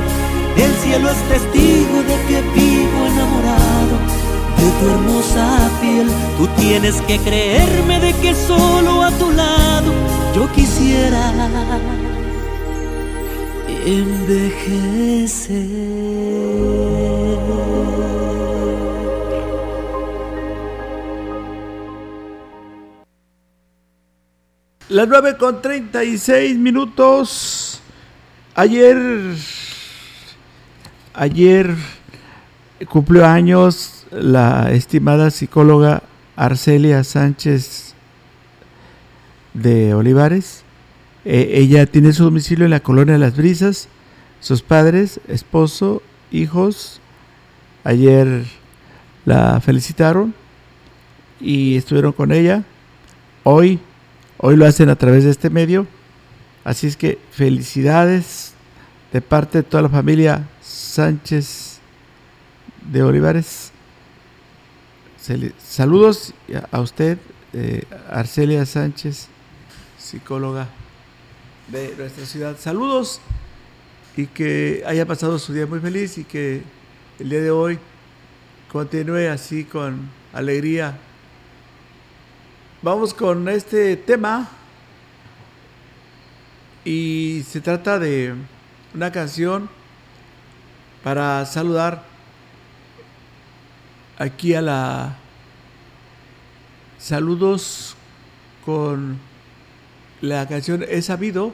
El 0.56 0.72
cielo 0.82 1.10
es 1.10 1.20
testigo 1.28 1.96
de 2.10 2.16
que 2.28 2.40
vivo 2.54 2.98
enamorado 3.12 3.96
de 4.58 4.66
tu 4.78 4.84
hermosa 4.90 5.70
piel. 5.80 6.08
Tú 6.38 6.46
tienes 6.60 7.00
que 7.02 7.18
creerme 7.18 8.00
de 8.00 8.12
que 8.14 8.34
solo 8.34 9.02
a 9.02 9.10
tu 9.12 9.30
lado 9.30 9.92
yo 10.34 10.50
quisiera 10.52 11.32
envejecer. 13.86 15.66
Las 24.96 25.08
9 25.08 25.36
con 25.36 25.60
36 25.60 26.56
minutos. 26.56 27.82
Ayer. 28.54 28.96
Ayer 31.12 31.74
cumplió 32.88 33.26
años 33.26 34.06
la 34.10 34.72
estimada 34.72 35.30
psicóloga 35.30 36.02
Arcelia 36.34 37.04
Sánchez 37.04 37.94
de 39.52 39.92
Olivares. 39.92 40.64
Eh, 41.26 41.50
ella 41.56 41.84
tiene 41.84 42.14
su 42.14 42.24
domicilio 42.24 42.64
en 42.64 42.70
la 42.70 42.80
colonia 42.80 43.12
de 43.12 43.20
Las 43.20 43.36
Brisas. 43.36 43.90
Sus 44.40 44.62
padres, 44.62 45.20
esposo, 45.28 46.00
hijos, 46.30 47.02
ayer 47.84 48.44
la 49.26 49.60
felicitaron 49.60 50.32
y 51.38 51.76
estuvieron 51.76 52.12
con 52.12 52.32
ella. 52.32 52.64
Hoy, 53.42 53.78
hoy 54.38 54.56
lo 54.56 54.66
hacen 54.66 54.88
a 54.88 54.96
través 54.96 55.24
de 55.24 55.30
este 55.30 55.50
medio. 55.50 55.86
Así 56.64 56.86
es 56.86 56.96
que 56.96 57.18
felicidades 57.30 58.54
de 59.12 59.20
parte 59.20 59.58
de 59.58 59.62
toda 59.62 59.82
la 59.84 59.88
familia 59.88 60.48
Sánchez 60.62 61.78
de 62.90 63.02
Olivares. 63.02 63.72
Saludos 65.58 66.34
a 66.70 66.80
usted, 66.80 67.18
eh, 67.52 67.82
Arcelia 68.10 68.64
Sánchez, 68.64 69.28
psicóloga 69.98 70.68
de 71.68 71.94
nuestra 71.96 72.26
ciudad. 72.26 72.56
Saludos 72.58 73.20
y 74.16 74.26
que 74.26 74.82
haya 74.86 75.04
pasado 75.04 75.38
su 75.38 75.52
día 75.52 75.66
muy 75.66 75.80
feliz 75.80 76.16
y 76.18 76.24
que 76.24 76.62
el 77.18 77.28
día 77.28 77.40
de 77.40 77.50
hoy 77.50 77.78
continúe 78.70 79.28
así 79.30 79.64
con 79.64 80.08
alegría. 80.32 80.98
Vamos 82.86 83.14
con 83.14 83.48
este 83.48 83.96
tema 83.96 84.48
y 86.84 87.42
se 87.48 87.60
trata 87.60 87.98
de 87.98 88.32
una 88.94 89.10
canción 89.10 89.68
para 91.02 91.44
saludar 91.46 92.04
aquí 94.18 94.54
a 94.54 94.62
la 94.62 95.16
saludos 96.96 97.96
con 98.64 99.18
la 100.20 100.46
canción 100.46 100.84
He 100.88 101.02
sabido 101.02 101.52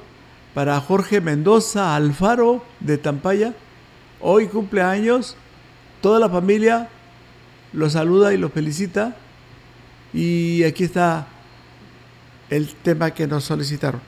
para 0.53 0.79
Jorge 0.83 1.23
Mendoza 1.23 1.97
Alfaro 1.97 2.63
de 2.81 2.99
Tampaya. 2.99 3.55
Hoy 4.21 4.49
cumpleaños. 4.49 5.37
Toda 6.03 6.21
la 6.21 6.29
familia 6.29 6.91
lo 7.73 7.89
saluda 7.89 8.35
y 8.35 8.37
lo 8.37 8.51
felicita. 8.51 9.17
Y 10.13 10.63
aquí 10.65 10.85
está 10.85 11.27
el 12.51 12.75
tema 12.75 13.13
que 13.13 13.27
nos 13.27 13.45
solicitaron. 13.45 14.01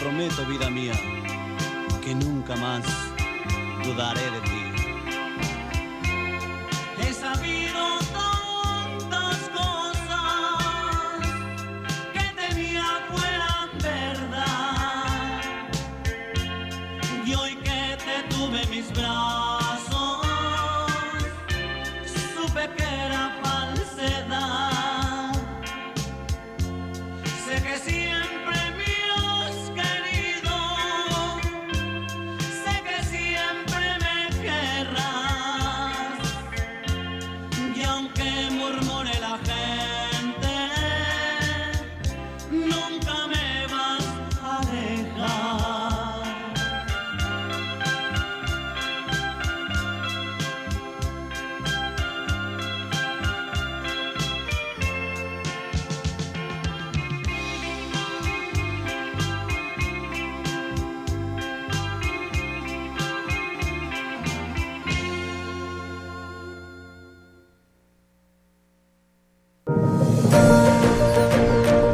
Prometo, 0.00 0.46
vida 0.46 0.70
mía, 0.70 0.94
que 2.02 2.14
nunca 2.14 2.56
más 2.56 2.82
dudaré 3.84 4.22
de 4.22 4.40
ti. 4.40 4.79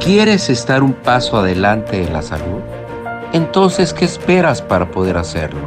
¿Quieres 0.06 0.48
estar 0.50 0.84
un 0.84 0.92
paso 0.92 1.36
adelante 1.36 2.00
en 2.00 2.12
la 2.12 2.22
salud? 2.22 2.60
Entonces, 3.32 3.92
¿qué 3.92 4.04
esperas 4.04 4.62
para 4.62 4.88
poder 4.92 5.16
hacerlo? 5.16 5.58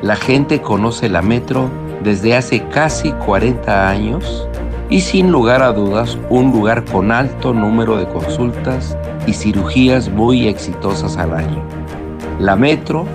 La 0.00 0.14
gente 0.14 0.62
conoce 0.62 1.08
la 1.08 1.22
Metro 1.22 1.68
desde 2.00 2.36
hace 2.36 2.68
casi 2.68 3.10
40 3.10 3.88
años 3.88 4.46
y 4.90 5.00
sin 5.00 5.32
lugar 5.32 5.60
a 5.60 5.72
dudas 5.72 6.16
un 6.28 6.52
lugar 6.52 6.84
con 6.84 7.10
alto 7.10 7.52
número 7.52 7.96
de 7.96 8.06
consultas 8.06 8.96
y 9.26 9.32
cirugías 9.32 10.08
muy 10.08 10.46
exitosas 10.46 11.16
al 11.16 11.34
año. 11.34 11.60
La 12.38 12.54
Metro, 12.54 13.06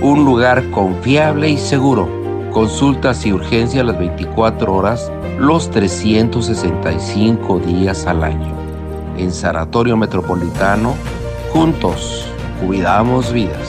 un 0.00 0.24
lugar 0.24 0.70
confiable 0.70 1.50
y 1.50 1.58
seguro. 1.58 2.08
Consultas 2.50 3.26
y 3.26 3.32
urgencias 3.34 3.84
las 3.84 3.98
24 3.98 4.74
horas, 4.74 5.12
los 5.38 5.70
365 5.70 7.58
días 7.58 8.06
al 8.06 8.24
año. 8.24 8.63
En 9.16 9.32
Sanatorio 9.32 9.96
Metropolitano, 9.96 10.94
juntos, 11.52 12.26
cuidamos 12.64 13.32
vidas. 13.32 13.68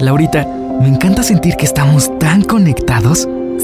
Laurita, 0.00 0.46
me 0.80 0.88
encanta 0.88 1.22
sentir 1.24 1.56
que 1.56 1.64
estamos 1.64 2.16
tan 2.18 2.42
conectados. 2.42 3.28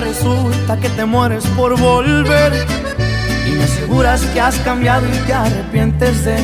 Resulta 0.00 0.78
que 0.78 0.88
te 0.90 1.04
mueres 1.04 1.46
por 1.56 1.78
volver. 1.78 2.66
Y 3.46 3.50
me 3.52 3.64
aseguras 3.64 4.22
que 4.32 4.40
has 4.40 4.56
cambiado 4.60 5.06
y 5.06 5.18
te 5.26 5.32
arrepientes 5.32 6.24
de, 6.24 6.36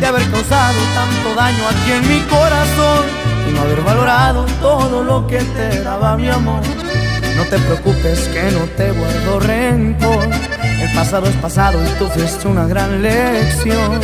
de 0.00 0.06
haber 0.06 0.22
causado 0.30 0.78
tanto 0.94 1.34
daño 1.34 1.68
aquí 1.68 1.92
en 1.92 2.08
mi 2.08 2.20
corazón. 2.22 3.04
Y 3.48 3.52
no 3.52 3.60
haber 3.62 3.80
valorado 3.82 4.44
todo 4.60 5.04
lo 5.04 5.26
que 5.26 5.38
te 5.38 5.82
daba 5.82 6.16
mi 6.16 6.28
amor. 6.28 6.62
No 7.36 7.44
te 7.44 7.58
preocupes 7.58 8.28
que 8.28 8.50
no 8.52 8.64
te 8.76 8.90
guardo 8.92 9.40
rencor. 9.40 10.28
El 10.80 10.92
pasado 10.94 11.26
es 11.26 11.36
pasado 11.36 11.78
y 11.84 11.88
tú 11.98 12.08
fuiste 12.08 12.48
una 12.48 12.66
gran 12.66 13.02
lección. 13.02 14.00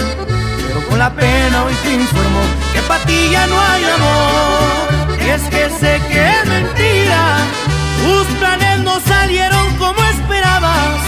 Pero 0.66 0.86
con 0.88 0.98
la 0.98 1.12
pena 1.14 1.64
hoy 1.64 1.74
te 1.82 1.94
informo 1.94 2.40
que 2.72 2.80
para 2.82 3.04
ti 3.04 3.28
ya 3.30 3.46
no 3.46 3.60
hay 3.60 3.84
amor. 3.84 5.18
Y 5.24 5.28
es 5.30 5.42
que 5.42 5.70
sé 5.78 6.00
que 6.10 6.30
es 6.30 6.46
mentira. 6.46 7.67
Tus 8.02 8.26
planes 8.38 8.78
no 8.80 9.00
salieron 9.00 9.74
como 9.76 10.02
esperabas. 10.04 11.00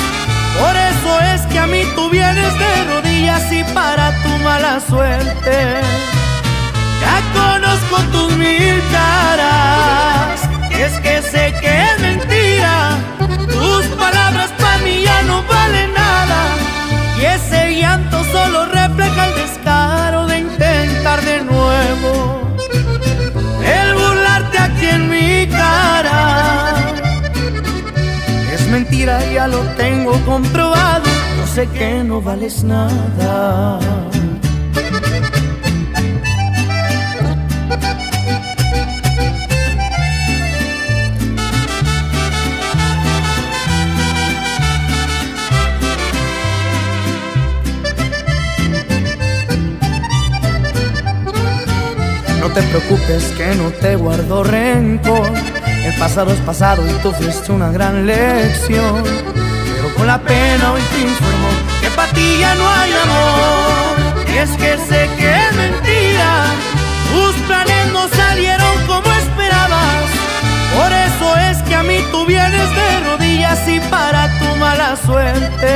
Por 0.58 0.76
eso 0.76 1.20
es 1.34 1.40
que 1.52 1.58
a 1.58 1.66
mí 1.66 1.82
tú 1.94 2.10
vienes 2.10 2.52
de 2.58 2.84
rodillas 2.92 3.52
y 3.52 3.64
para 3.72 4.12
tu 4.22 4.28
mala 4.44 4.80
suerte. 4.80 5.80
Ya 7.00 7.16
conozco 7.32 7.96
tus 8.12 8.36
mil 8.36 8.82
caras. 8.92 10.40
Y 10.70 10.82
es 10.82 10.92
que 11.00 11.22
sé 11.22 11.54
que 11.60 11.84
es 11.84 12.00
mentira. 12.00 12.98
Tus 13.48 13.86
palabras 13.96 14.50
para 14.58 14.78
mí 14.78 15.02
ya 15.04 15.22
no 15.22 15.42
valen 15.44 15.92
nada. 15.94 16.40
Y 17.20 17.24
ese 17.24 17.80
llanto 17.80 18.22
solo 18.24 18.66
refleja 18.66 19.26
el 19.28 19.34
descaro 19.34 20.26
de 20.26 20.38
intentar 20.40 21.22
de 21.22 21.42
nuevo. 21.44 22.56
El 23.64 23.94
burlarte 23.94 24.58
aquí 24.58 24.86
en 24.86 25.08
mi 25.08 25.46
cara. 25.48 26.79
Mentira, 28.70 29.20
ya 29.32 29.48
lo 29.48 29.58
tengo 29.76 30.12
comprobado. 30.24 31.04
Yo 31.38 31.46
sé 31.54 31.66
que 31.68 32.04
no 32.04 32.22
vales 32.22 32.62
nada. 32.62 33.80
No 52.38 52.48
te 52.54 52.62
preocupes 52.62 53.24
que 53.36 53.54
no 53.56 53.70
te 53.80 53.96
guardo 53.96 54.44
rencor. 54.44 55.59
El 55.84 55.94
pasado 55.94 56.30
es 56.32 56.40
pasado 56.40 56.86
y 56.86 56.92
tú 57.02 57.10
fuiste 57.12 57.52
una 57.52 57.70
gran 57.70 58.06
lección. 58.06 59.02
Pero 59.02 59.94
con 59.96 60.06
la 60.06 60.18
pena 60.18 60.72
hoy 60.72 60.80
te 60.92 61.00
informo 61.00 61.48
que 61.80 61.90
para 61.90 62.12
ti 62.12 62.38
ya 62.38 62.54
no 62.54 62.68
hay 62.68 62.92
amor. 62.92 64.30
Y 64.32 64.36
es 64.36 64.50
que 64.50 64.76
sé 64.88 65.08
que 65.18 65.46
es 65.46 65.56
mentira. 65.56 66.44
Tus 67.10 67.34
planes 67.46 67.92
no 67.92 68.08
salieron 68.08 68.86
como 68.86 69.10
esperabas. 69.12 70.04
Por 70.76 70.92
eso 70.92 71.36
es 71.48 71.58
que 71.62 71.74
a 71.74 71.82
mí 71.82 71.98
tú 72.12 72.26
vienes 72.26 72.68
de 72.78 73.00
rodillas 73.08 73.68
y 73.68 73.80
para 73.90 74.28
tu 74.38 74.56
mala 74.56 74.96
suerte. 75.06 75.72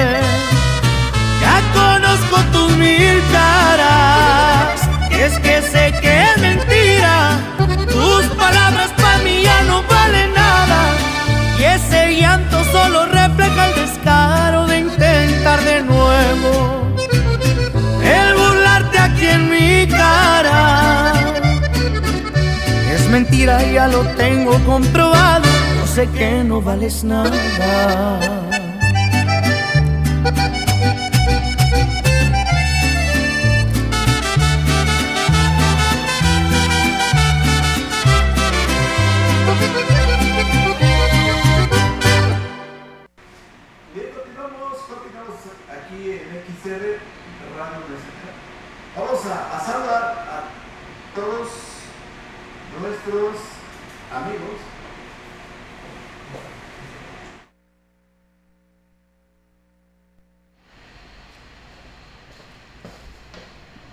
Ya 1.41 1.57
conozco 1.73 2.37
tus 2.53 2.77
mil 2.77 3.23
caras. 3.33 4.81
Y 5.11 5.15
es 5.15 5.39
que 5.39 5.63
sé 5.63 5.95
que 6.01 6.23
es 6.23 6.41
mentira. 6.41 7.39
Tus 7.91 8.25
palabras 8.37 8.91
ya 8.99 9.04
no 9.69 9.83
valen 9.83 10.33
nada. 10.33 10.81
Y 11.59 11.63
ese 11.63 12.17
llanto 12.21 12.63
solo 12.73 13.07
refleja 13.07 13.69
el 13.69 13.75
descaro 13.75 14.67
de 14.67 14.79
intentar 14.81 15.61
de 15.63 15.83
nuevo. 15.83 16.53
El 18.03 18.35
burlarte 18.35 18.99
aquí 18.99 19.27
en 19.27 19.51
mi 19.51 19.87
cara. 19.87 21.13
Es 22.95 23.09
mentira, 23.09 23.63
ya 23.63 23.89
lo 23.89 24.01
tengo 24.17 24.59
comprobado. 24.65 25.49
Yo 25.79 25.87
sé 25.87 26.09
que 26.11 26.45
no 26.45 26.61
vales 26.61 27.05
nada. 27.05 28.54
Vamos 48.97 49.21
a, 49.27 49.61
saludar 49.61 50.03
a 50.05 51.15
todos 51.15 51.49
nuestros 52.81 53.37
amigos. 54.13 54.61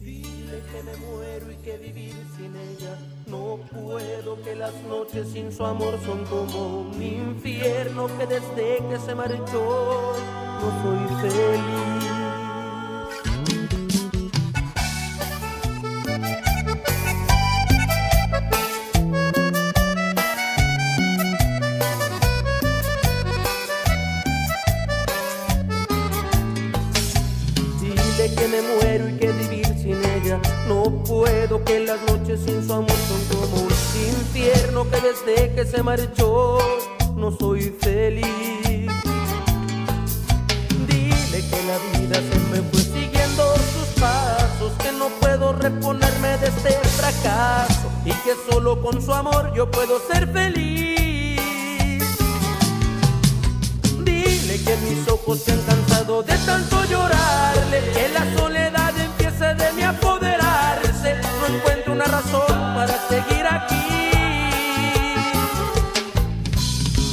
Dile 0.00 0.62
que 0.72 0.82
me 0.82 0.96
muero 0.96 1.52
y 1.52 1.56
que 1.56 1.76
vivir 1.78 2.14
sin 2.36 2.56
ella 2.56 2.98
no 3.26 3.58
puedo, 3.70 4.42
que 4.42 4.56
las 4.56 4.74
noches 4.88 5.28
sin 5.32 5.52
su 5.52 5.64
amor 5.64 5.98
son 6.04 6.24
como 6.24 6.80
un 6.80 7.02
infierno, 7.02 8.08
que 8.18 8.26
desde 8.26 8.78
que 8.88 8.98
se 9.04 9.14
marchó 9.14 10.14
no 10.60 10.82
soy 10.82 11.30
feliz. 11.30 12.15
Me 28.62 28.74
muero 28.74 29.08
y 29.08 29.16
que 29.18 29.32
vivir 29.32 29.66
sin 29.66 30.02
ella 30.04 30.40
no 30.68 30.84
puedo, 31.04 31.62
que 31.64 31.80
las 31.80 32.00
noches 32.02 32.40
sin 32.44 32.66
su 32.66 32.72
amor 32.72 32.90
son 32.90 33.38
como 33.38 33.62
un 33.62 33.72
infierno, 34.08 34.88
que 34.90 35.00
desde 35.00 35.54
que 35.54 35.64
se 35.64 35.82
marchó 35.82 36.58
no 37.16 37.30
soy 37.36 37.74
feliz. 37.80 38.26
Dile 40.86 41.44
que 41.50 41.62
la 41.66 41.98
vida 41.98 42.14
se 42.14 42.38
me 42.50 42.62
fue 42.70 42.80
siguiendo 42.80 43.54
sus 43.74 44.00
pasos, 44.00 44.72
que 44.82 44.92
no 44.92 45.08
puedo 45.20 45.52
reponerme 45.52 46.38
de 46.38 46.48
este 46.48 46.72
fracaso 46.72 47.90
y 48.04 48.10
que 48.10 48.34
solo 48.50 48.80
con 48.80 49.02
su 49.02 49.12
amor 49.12 49.52
yo 49.54 49.70
puedo 49.70 50.00
ser 50.10 50.28
feliz. 50.32 50.95
Dile 54.46 54.62
que 54.62 54.76
mis 54.76 55.08
ojos 55.08 55.40
se 55.40 55.50
han 55.50 55.60
cansado 55.62 56.22
de 56.22 56.38
tanto 56.38 56.84
llorarle, 56.84 57.80
que 57.92 58.08
la 58.10 58.38
soledad 58.38 58.96
empiece 58.96 59.54
de 59.54 59.72
mí 59.72 59.82
a 59.82 59.88
apoderarse. 59.88 61.16
No 61.40 61.56
encuentro 61.56 61.92
una 61.94 62.04
razón 62.04 62.46
para 62.46 62.94
seguir 63.08 63.44
aquí. 63.44 63.74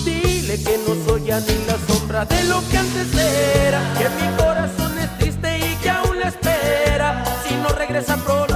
Dile 0.05 0.61
que 0.61 0.77
no 0.87 0.93
soy 1.07 1.23
ya 1.23 1.39
ni 1.39 1.65
la 1.65 1.75
sombra 1.87 2.23
de 2.25 2.43
lo 2.43 2.61
que 2.69 2.77
antes 2.77 3.07
era, 3.15 3.81
que 3.97 4.09
mi 4.09 4.37
corazón 4.37 4.99
es 4.99 5.17
triste 5.17 5.57
y 5.57 5.75
que 5.77 5.89
aún 5.89 6.19
la 6.19 6.27
espera. 6.27 7.23
Si 7.47 7.55
no 7.55 7.69
regresa 7.69 8.15
pronto 8.17 8.52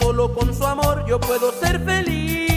solo 0.00 0.32
con 0.32 0.54
su 0.54 0.64
amor 0.64 1.04
yo 1.06 1.18
puedo 1.18 1.52
ser 1.52 1.80
feliz. 1.84 2.52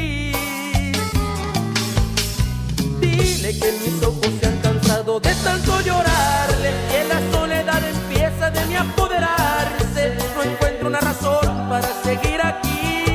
Dile 2.99 3.59
que 3.59 3.71
mis 3.71 4.03
ojos 4.03 4.29
se 4.39 4.47
han 4.47 4.57
cansado 4.59 5.19
de 5.19 5.33
tanto 5.35 5.81
llorarle, 5.81 6.71
que 6.91 7.03
la 7.07 7.31
soledad 7.31 7.81
empieza 7.87 8.49
de 8.49 8.75
a 8.75 8.81
apoderarse. 8.81 10.17
No 10.35 10.43
encuentro 10.43 10.87
una 10.87 10.99
razón 10.99 11.69
para 11.69 11.87
seguir 12.03 12.41
aquí. 12.41 13.05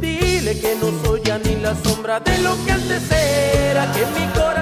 Dile 0.00 0.60
que 0.60 0.76
no 0.80 0.88
soy 1.04 1.22
ya 1.24 1.38
ni 1.38 1.56
la 1.56 1.74
sombra 1.82 2.20
de 2.20 2.38
lo 2.38 2.56
que 2.64 2.72
antes 2.72 3.02
era, 3.10 3.92
que 3.92 4.06
mi 4.18 4.26
corazón 4.32 4.61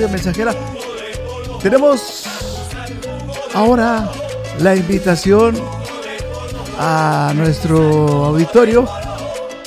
Radio 0.00 0.14
Mensajera. 0.14 0.54
Tenemos 1.62 2.24
ahora 3.52 4.10
la 4.58 4.74
invitación 4.74 5.54
a 6.78 7.34
nuestro 7.36 8.24
auditorio 8.24 8.88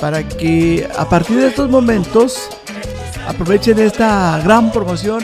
para 0.02 0.28
que 0.28 0.90
a 0.98 1.08
partir 1.08 1.38
de 1.38 1.50
estos 1.50 1.70
momentos 1.70 2.50
aprovechen 3.28 3.78
esta 3.78 4.42
gran 4.44 4.72
promoción 4.72 5.24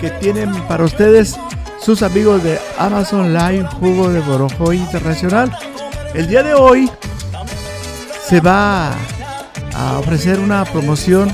que 0.00 0.10
tienen 0.10 0.52
para 0.66 0.82
ustedes 0.82 1.36
sus 1.80 2.02
amigos 2.02 2.42
de 2.42 2.58
Amazon 2.78 3.32
Live 3.32 3.68
Jugo 3.78 4.08
de 4.08 4.18
Borojo 4.18 4.72
Internacional. 4.72 5.56
El 6.14 6.26
día 6.26 6.42
de 6.42 6.54
hoy 6.54 6.90
se 8.26 8.40
va 8.40 8.90
a 9.72 9.98
ofrecer 10.00 10.40
una 10.40 10.64
promoción 10.64 11.32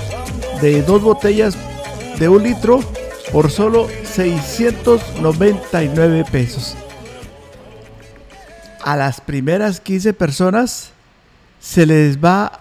de 0.61 0.83
dos 0.83 1.01
botellas 1.01 1.57
de 2.18 2.29
un 2.29 2.43
litro 2.43 2.81
por 3.35 3.51
solo 3.51 3.89
699 4.05 6.24
pesos. 6.30 6.76
A 8.80 8.95
las 8.95 9.20
primeras 9.20 9.80
15 9.80 10.12
personas 10.12 10.93
se 11.59 11.85
les 11.85 12.22
va 12.22 12.61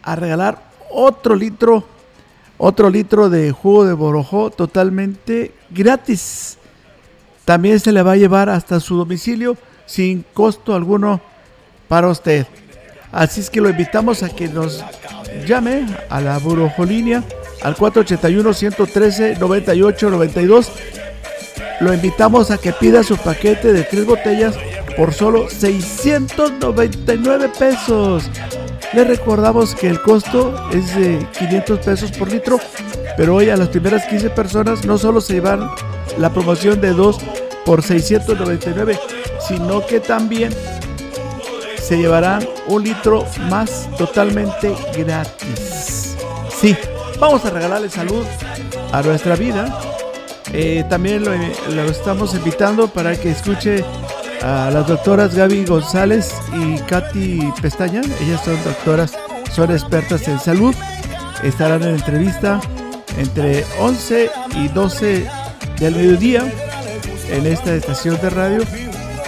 a 0.00 0.14
regalar 0.14 0.62
otro 0.92 1.34
litro, 1.34 1.84
otro 2.56 2.88
litro 2.88 3.30
de 3.30 3.50
jugo 3.50 3.84
de 3.84 3.94
borojó 3.94 4.50
totalmente 4.50 5.52
gratis. 5.70 6.56
También 7.44 7.80
se 7.80 7.90
le 7.90 8.04
va 8.04 8.12
a 8.12 8.16
llevar 8.16 8.48
hasta 8.48 8.78
su 8.78 8.96
domicilio 8.96 9.56
sin 9.86 10.24
costo 10.34 10.76
alguno 10.76 11.20
para 11.88 12.06
usted. 12.06 12.46
Así 13.10 13.40
es 13.40 13.50
que 13.50 13.60
lo 13.60 13.68
invitamos 13.68 14.22
a 14.22 14.28
que 14.28 14.46
nos 14.46 14.84
llame 15.48 15.84
a 16.08 16.20
la 16.20 16.38
Burojolínea 16.38 17.24
al 17.62 17.74
481-113-9892. 17.76 20.68
Lo 21.80 21.94
invitamos 21.94 22.50
a 22.50 22.58
que 22.58 22.72
pida 22.72 23.02
su 23.02 23.16
paquete 23.16 23.72
de 23.72 23.84
tres 23.84 24.04
botellas 24.04 24.54
por 24.96 25.14
solo 25.14 25.48
699 25.48 27.50
pesos. 27.58 28.28
Le 28.92 29.04
recordamos 29.04 29.74
que 29.74 29.88
el 29.88 30.02
costo 30.02 30.54
es 30.72 30.94
de 30.96 31.26
500 31.38 31.78
pesos 31.78 32.12
por 32.12 32.30
litro, 32.30 32.60
pero 33.16 33.36
hoy 33.36 33.48
a 33.50 33.56
las 33.56 33.68
primeras 33.68 34.04
15 34.06 34.30
personas 34.30 34.84
no 34.84 34.98
solo 34.98 35.20
se 35.20 35.34
llevan 35.34 35.70
la 36.18 36.32
promoción 36.32 36.80
de 36.80 36.92
2 36.92 37.18
por 37.64 37.82
699, 37.82 38.98
sino 39.46 39.86
que 39.86 40.00
también 40.00 40.52
se 41.80 41.98
llevarán 41.98 42.44
un 42.66 42.82
litro 42.84 43.24
más 43.48 43.88
totalmente 43.96 44.74
gratis. 44.96 46.16
Sí, 46.60 46.76
vamos 47.20 47.44
a 47.44 47.50
regalarle 47.50 47.90
salud 47.90 48.24
a 48.92 49.02
nuestra 49.02 49.36
vida. 49.36 49.78
Eh, 50.52 50.84
también 50.88 51.24
lo, 51.24 51.32
estamos 51.84 52.34
invitando 52.34 52.88
para 52.88 53.14
que 53.14 53.30
escuche 53.30 53.84
a 54.42 54.70
las 54.72 54.86
doctoras 54.88 55.34
Gaby 55.34 55.66
González 55.66 56.34
y 56.54 56.78
Katy 56.80 57.52
Pestaña. 57.60 58.00
Ellas 58.20 58.40
son 58.44 58.56
doctoras, 58.64 59.12
son 59.52 59.70
expertas 59.70 60.26
en 60.26 60.40
salud. 60.40 60.74
Estarán 61.44 61.82
en 61.82 61.90
entrevista 61.90 62.60
entre 63.16 63.64
11 63.78 64.30
y 64.56 64.68
12 64.68 65.26
del 65.78 65.94
mediodía 65.94 66.50
en 67.30 67.46
esta 67.46 67.74
estación 67.74 68.18
de 68.20 68.30
radio. 68.30 68.64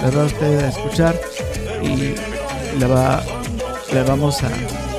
Las 0.01 0.17
va 0.17 0.25
usted 0.25 0.65
a 0.65 0.69
escuchar 0.69 1.21
y 1.83 2.15
le, 2.79 2.87
va, 2.87 3.23
le 3.93 4.03
vamos 4.03 4.43
a 4.43 4.49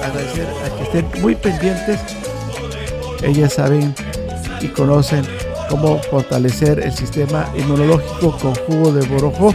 agradecer 0.05 0.47
a 0.47 0.77
que 0.77 0.83
estén 0.83 1.21
muy 1.21 1.35
pendientes. 1.35 1.99
Ellas 3.23 3.53
saben 3.53 3.93
y 4.61 4.67
conocen 4.67 5.25
cómo 5.69 5.99
fortalecer 6.03 6.79
el 6.79 6.93
sistema 6.93 7.49
inmunológico 7.57 8.37
con 8.37 8.55
jugo 8.55 8.91
de 8.91 9.07
borojó. 9.07 9.53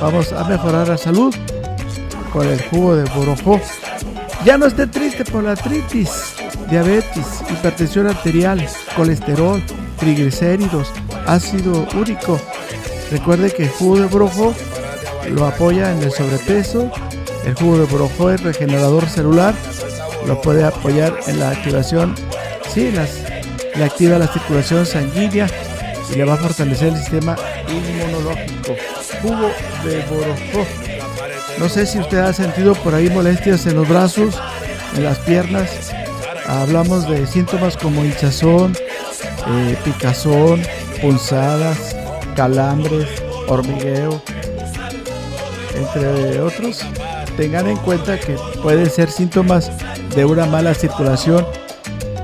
Vamos 0.00 0.32
a 0.32 0.44
mejorar 0.44 0.88
la 0.88 0.96
salud 0.96 1.34
con 2.32 2.46
el 2.46 2.60
jugo 2.68 2.96
de 2.96 3.04
borojó. 3.10 3.60
Ya 4.44 4.56
no 4.56 4.66
esté 4.66 4.86
triste 4.86 5.24
por 5.24 5.42
la 5.42 5.52
artritis, 5.52 6.34
diabetes, 6.70 7.42
hipertensión 7.50 8.06
arterial, 8.06 8.66
colesterol, 8.96 9.62
triglicéridos, 9.98 10.92
ácido 11.26 11.86
úrico. 11.94 12.40
Recuerde 13.10 13.50
que 13.50 13.64
el 13.64 13.70
jugo 13.70 13.98
de 13.98 14.06
borojó 14.06 14.54
lo 15.28 15.46
apoya 15.46 15.92
en 15.92 16.02
el 16.02 16.10
sobrepeso, 16.10 16.90
el 17.44 17.54
jugo 17.54 17.78
de 17.78 17.84
brojo 17.84 18.30
es 18.30 18.42
regenerador 18.42 19.08
celular, 19.08 19.54
lo 20.26 20.40
puede 20.40 20.64
apoyar 20.64 21.18
en 21.26 21.40
la 21.40 21.50
activación, 21.50 22.14
sí, 22.72 22.90
las, 22.92 23.10
le 23.74 23.84
activa 23.84 24.18
la 24.18 24.26
circulación 24.26 24.86
sanguínea 24.86 25.46
y 26.12 26.16
le 26.16 26.24
va 26.24 26.34
a 26.34 26.36
fortalecer 26.36 26.88
el 26.88 26.96
sistema 26.96 27.36
inmunológico. 27.68 28.76
Jugo 29.22 29.50
de 29.84 30.00
borojó. 30.06 30.66
No 31.58 31.68
sé 31.68 31.86
si 31.86 31.98
usted 31.98 32.18
ha 32.18 32.32
sentido 32.32 32.74
por 32.74 32.94
ahí 32.94 33.10
molestias 33.10 33.66
en 33.66 33.76
los 33.76 33.88
brazos, 33.88 34.40
en 34.96 35.04
las 35.04 35.18
piernas. 35.18 35.92
Hablamos 36.46 37.08
de 37.08 37.26
síntomas 37.26 37.76
como 37.76 38.04
hinchazón, 38.04 38.76
eh, 39.48 39.76
picazón, 39.84 40.62
punzadas, 41.00 41.96
calambres, 42.34 43.08
hormigueo, 43.46 44.22
entre 45.74 46.40
otros 46.40 46.84
tengan 47.36 47.68
en 47.68 47.76
cuenta 47.78 48.18
que 48.18 48.36
pueden 48.62 48.90
ser 48.90 49.10
síntomas 49.10 49.70
de 50.14 50.26
una 50.26 50.44
mala 50.44 50.74
circulación. 50.74 51.46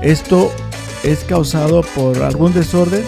Esto 0.01 0.51
es 1.03 1.23
causado 1.23 1.81
por 1.81 2.21
algún 2.21 2.53
desorden, 2.53 3.03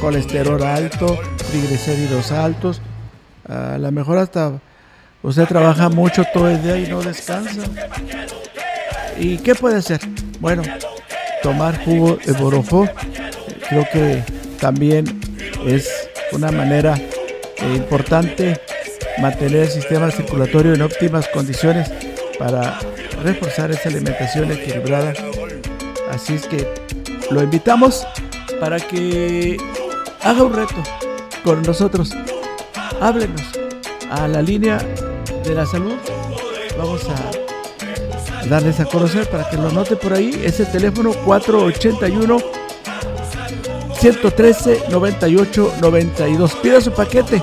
colesterol 0.00 0.62
alto, 0.62 1.18
triglicéridos 1.50 2.32
altos. 2.32 2.80
A 3.48 3.76
lo 3.78 3.90
mejor 3.92 4.18
hasta 4.18 4.60
usted 5.22 5.46
trabaja 5.46 5.88
mucho 5.88 6.24
todo 6.32 6.48
el 6.48 6.62
día 6.62 6.78
y 6.78 6.86
no 6.88 7.02
descansa. 7.02 7.62
¿Y 9.18 9.38
qué 9.38 9.54
puede 9.54 9.76
hacer? 9.76 10.00
Bueno, 10.40 10.62
tomar 11.42 11.84
jugo 11.84 12.18
de 12.24 12.32
borojó. 12.32 12.88
Creo 13.68 13.86
que 13.92 14.22
también 14.60 15.20
es 15.66 15.90
una 16.32 16.50
manera 16.50 16.94
importante 17.74 18.60
mantener 19.18 19.62
el 19.62 19.68
sistema 19.68 20.10
circulatorio 20.10 20.74
en 20.74 20.82
óptimas 20.82 21.28
condiciones 21.28 21.90
para 22.38 22.78
reforzar 23.22 23.70
esa 23.70 23.88
alimentación 23.88 24.50
equilibrada. 24.50 25.12
Así 26.12 26.34
es 26.34 26.46
que 26.46 26.68
lo 27.30 27.42
invitamos 27.42 28.06
para 28.60 28.78
que 28.78 29.56
haga 30.22 30.42
un 30.42 30.52
reto 30.52 30.74
con 31.42 31.62
nosotros. 31.62 32.12
Háblenos 33.00 33.40
a 34.10 34.28
la 34.28 34.42
línea 34.42 34.76
de 35.42 35.54
la 35.54 35.64
salud. 35.64 35.94
Vamos 36.76 37.08
a 37.08 37.30
darles 38.46 38.78
a 38.78 38.84
conocer 38.84 39.26
para 39.30 39.48
que 39.48 39.56
lo 39.56 39.70
note 39.70 39.96
por 39.96 40.12
ahí. 40.12 40.38
Es 40.44 40.60
el 40.60 40.70
teléfono 40.70 41.12
481 41.24 42.36
113 43.98 44.82
98 44.90 45.72
92. 45.80 46.54
Pida 46.56 46.82
su 46.82 46.92
paquete 46.92 47.40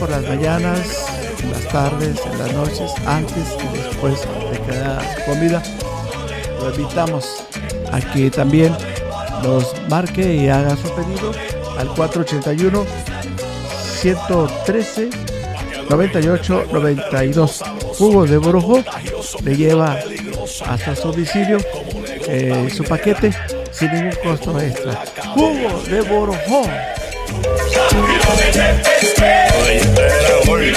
por 0.00 0.08
las 0.08 0.22
mañanas, 0.22 1.04
en 1.42 1.52
las 1.52 1.68
tardes, 1.68 2.22
en 2.24 2.38
las 2.38 2.54
noches, 2.54 2.90
antes 3.06 3.44
y 3.62 3.76
después 3.76 4.18
de 4.50 4.60
cada 4.60 5.26
comida 5.26 5.62
lo 6.58 6.70
invitamos 6.74 7.44
a 7.92 8.00
que 8.00 8.30
también 8.30 8.74
los 9.44 9.74
marque 9.88 10.34
y 10.34 10.48
haga 10.48 10.76
su 10.76 10.88
pedido 10.94 11.32
al 11.78 11.88
481 11.94 12.84
113 14.00 15.10
98 15.88 16.64
92. 16.72 17.62
Hugo 18.00 18.26
de 18.26 18.38
Brujo 18.38 18.82
le 19.44 19.56
lleva 19.56 19.98
hasta 20.66 20.96
su 20.96 21.12
domicilio 21.12 21.58
eh, 22.26 22.68
su 22.74 22.84
paquete 22.84 23.32
sin 23.70 23.92
ningún 23.92 24.12
costo 24.22 24.58
extra. 24.60 25.04
Hugo 25.36 25.82
de 25.88 26.00
Borjó. 26.02 26.62
Oye, 30.48 30.72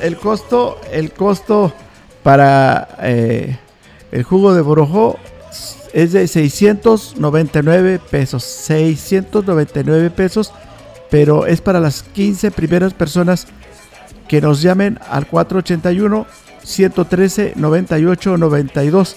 el 0.00 0.16
costo, 0.16 0.80
el 0.90 1.12
costo 1.12 1.74
para 2.22 2.88
eh, 3.00 3.58
el 4.12 4.22
jugo 4.22 4.54
de 4.54 4.62
borojó 4.62 5.18
es 5.92 6.12
de 6.12 6.28
699 6.28 8.00
pesos. 8.10 8.44
699 8.44 10.10
pesos, 10.10 10.52
pero 11.10 11.44
es 11.46 11.60
para 11.60 11.80
las 11.80 12.02
15 12.02 12.52
primeras 12.52 12.94
personas 12.94 13.46
que 14.28 14.40
nos 14.40 14.62
llamen 14.62 14.98
al 15.08 15.26
481 15.26 16.26
113 16.62 17.54
98 17.56 18.36
92. 18.36 19.16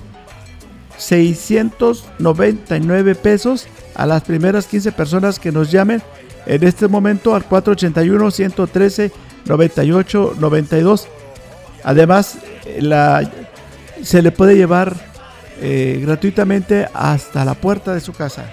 699 0.97 3.15
pesos 3.15 3.67
a 3.95 4.05
las 4.05 4.21
primeras 4.23 4.67
15 4.67 4.91
personas 4.91 5.39
que 5.39 5.51
nos 5.51 5.71
llamen 5.71 6.03
en 6.45 6.63
este 6.63 6.88
momento 6.88 7.34
al 7.36 7.45
481 7.45 8.31
113 8.31 9.07
98 9.07 9.32
92. 9.45 11.07
Además, 11.83 12.37
la, 12.79 13.29
se 14.01 14.21
le 14.21 14.31
puede 14.31 14.55
llevar 14.55 14.95
eh, 15.61 15.99
gratuitamente 16.01 16.87
hasta 16.93 17.45
la 17.45 17.53
puerta 17.53 17.93
de 17.93 18.01
su 18.01 18.13
casa. 18.13 18.45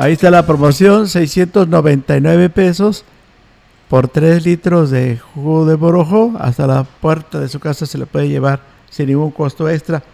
Ahí 0.00 0.12
está 0.12 0.30
la 0.30 0.46
promoción, 0.46 1.08
699 1.08 2.50
pesos 2.50 3.04
por 3.88 4.06
3 4.06 4.44
litros 4.44 4.90
de 4.90 5.18
jugo 5.18 5.66
de 5.66 5.74
borojo. 5.74 6.34
Hasta 6.38 6.68
la 6.68 6.84
puerta 6.84 7.40
de 7.40 7.48
su 7.48 7.58
casa 7.58 7.84
se 7.84 7.98
le 7.98 8.06
puede 8.06 8.28
llevar 8.28 8.60
sin 8.90 9.08
ningún 9.08 9.32
costo 9.32 9.68
extra. 9.68 10.04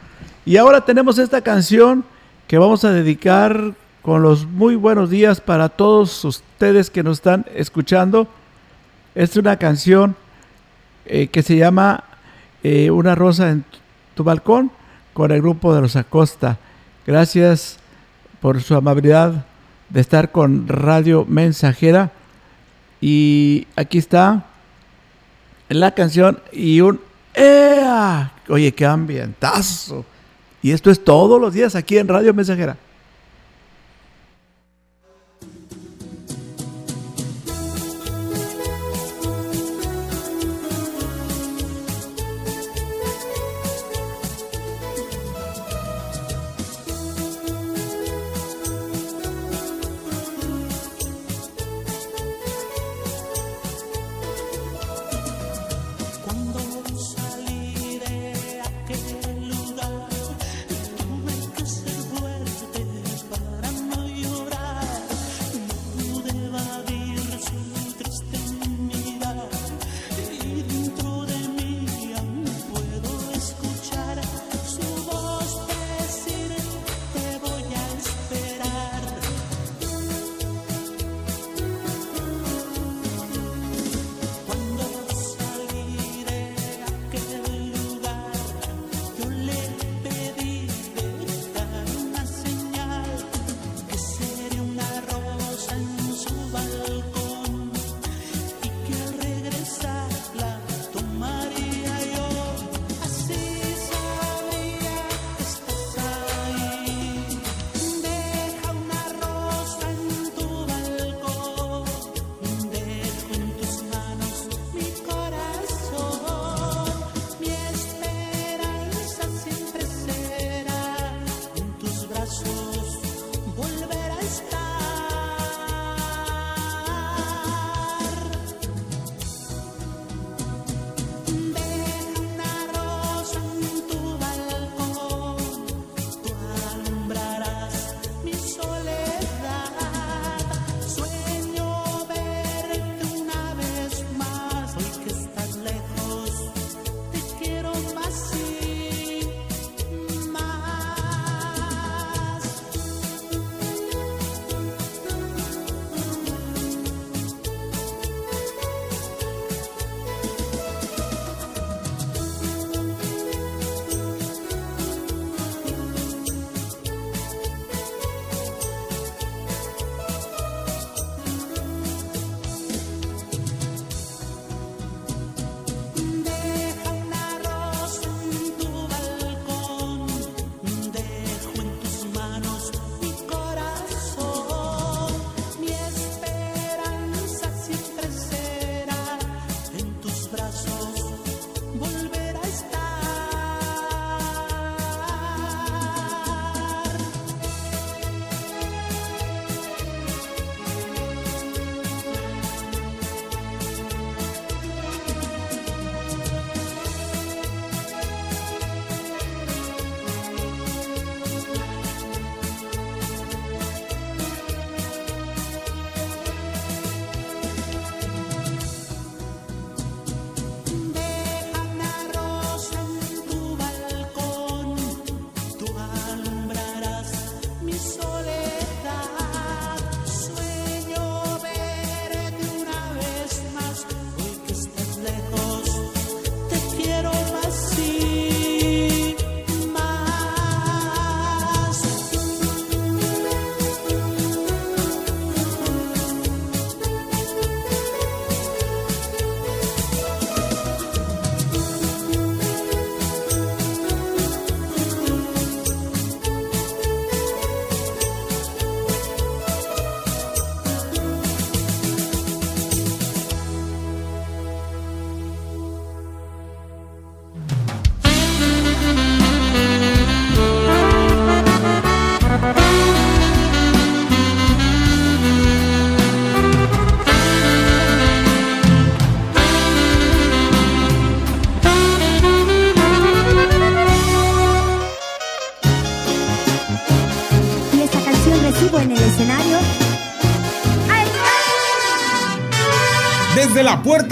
Y 0.47 0.57
ahora 0.57 0.87
tenemos 0.87 1.19
esta 1.19 1.43
canción 1.43 2.03
que 2.47 2.57
vamos 2.57 2.83
a 2.87 2.93
dedicar 2.93 3.75
con 4.01 4.23
los 4.23 4.47
muy 4.47 4.75
buenos 4.75 5.11
días 5.11 5.43
para 5.43 5.69
todos 5.69 6.25
ustedes 6.25 6.89
que 6.89 7.03
nos 7.03 7.19
están 7.19 7.45
escuchando. 7.55 8.27
Es 9.15 9.37
una 9.37 9.59
canción 9.59 10.17
eh, 11.05 11.27
que 11.27 11.43
se 11.43 11.59
llama 11.59 12.05
eh, 12.63 12.91
Una 12.91 13.15
rosa 13.15 13.51
en 13.51 13.67
tu 14.15 14.25
balcón 14.25 14.71
con 15.13 15.31
el 15.31 15.43
grupo 15.43 15.75
de 15.75 15.83
los 15.83 15.95
Acosta. 15.95 16.57
Gracias 17.07 17.77
por 18.41 18.63
su 18.63 18.75
amabilidad 18.75 19.45
de 19.95 20.01
estar 20.01 20.33
con 20.33 20.67
Radio 20.67 21.25
Mensajera. 21.25 22.11
Y 23.01 23.69
aquí 23.77 23.99
está 23.99 24.45
la 25.69 25.93
canción 25.93 26.41
y 26.53 26.81
un 26.81 27.01
¡Ea! 27.33 28.33
Oye, 28.49 28.75
qué 28.75 28.85
ambientazo. 28.85 30.05
Y 30.63 30.73
esto 30.73 30.91
es 30.91 31.03
todos 31.03 31.41
los 31.41 31.55
días 31.55 31.77
aquí 31.77 31.97
en 31.97 32.09
Radio 32.09 32.35
Mensajera. 32.35 32.77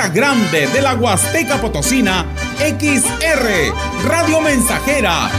grande 0.08 0.66
de 0.68 0.82
la 0.82 0.94
Huasteca 0.94 1.60
Potosina, 1.60 2.26
XR, 2.58 4.08
Radio 4.08 4.40
Mensajera, 4.40 5.30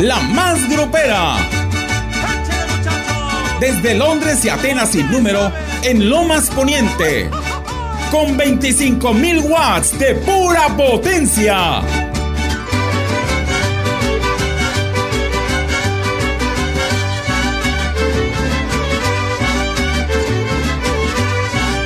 la 0.00 0.20
más 0.20 0.68
grupera. 0.68 1.36
Desde 3.60 3.94
Londres 3.94 4.44
y 4.44 4.48
Atenas 4.48 4.90
sin 4.90 5.10
número, 5.10 5.52
en 5.82 6.08
Lomas 6.08 6.50
Poniente, 6.50 7.30
con 8.10 8.38
25.000 8.38 9.42
watts 9.48 9.98
de 9.98 10.14
pura 10.16 10.68
potencia. 10.76 11.82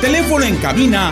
Teléfono 0.01 0.45
en 0.45 0.55
cabina 0.57 1.11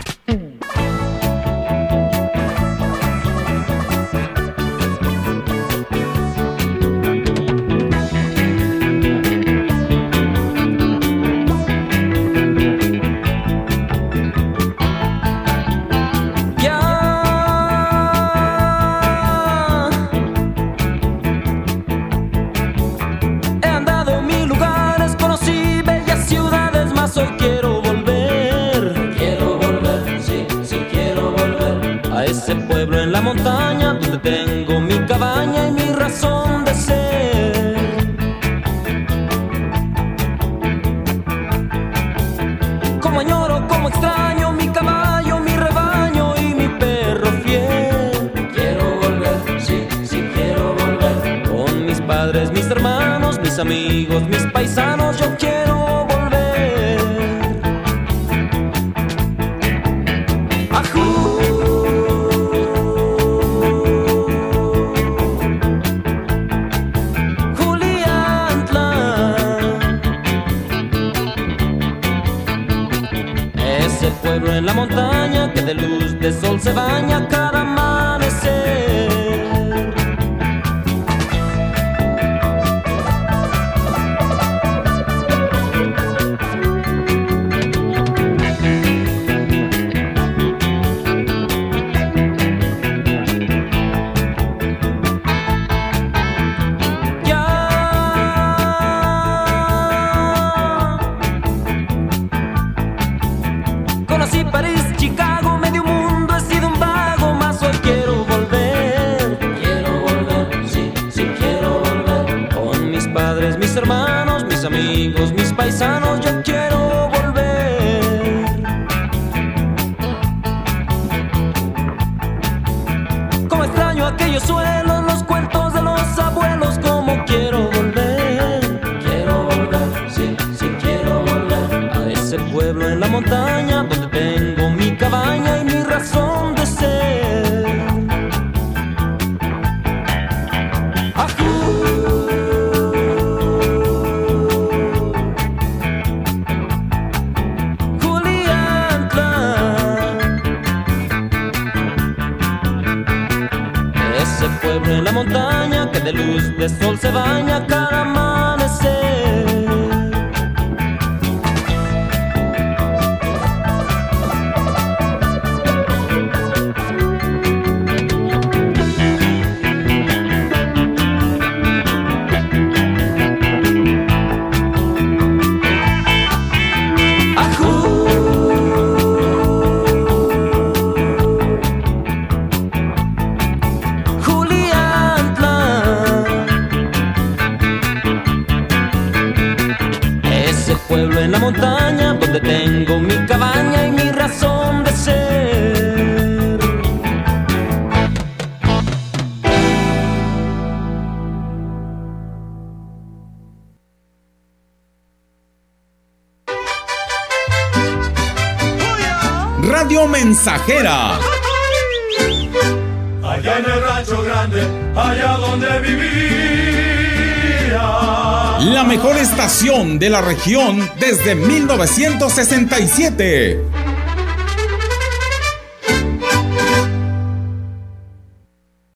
la 220.11 220.21
región 220.21 220.89
desde 220.99 221.35
1967. 221.35 223.80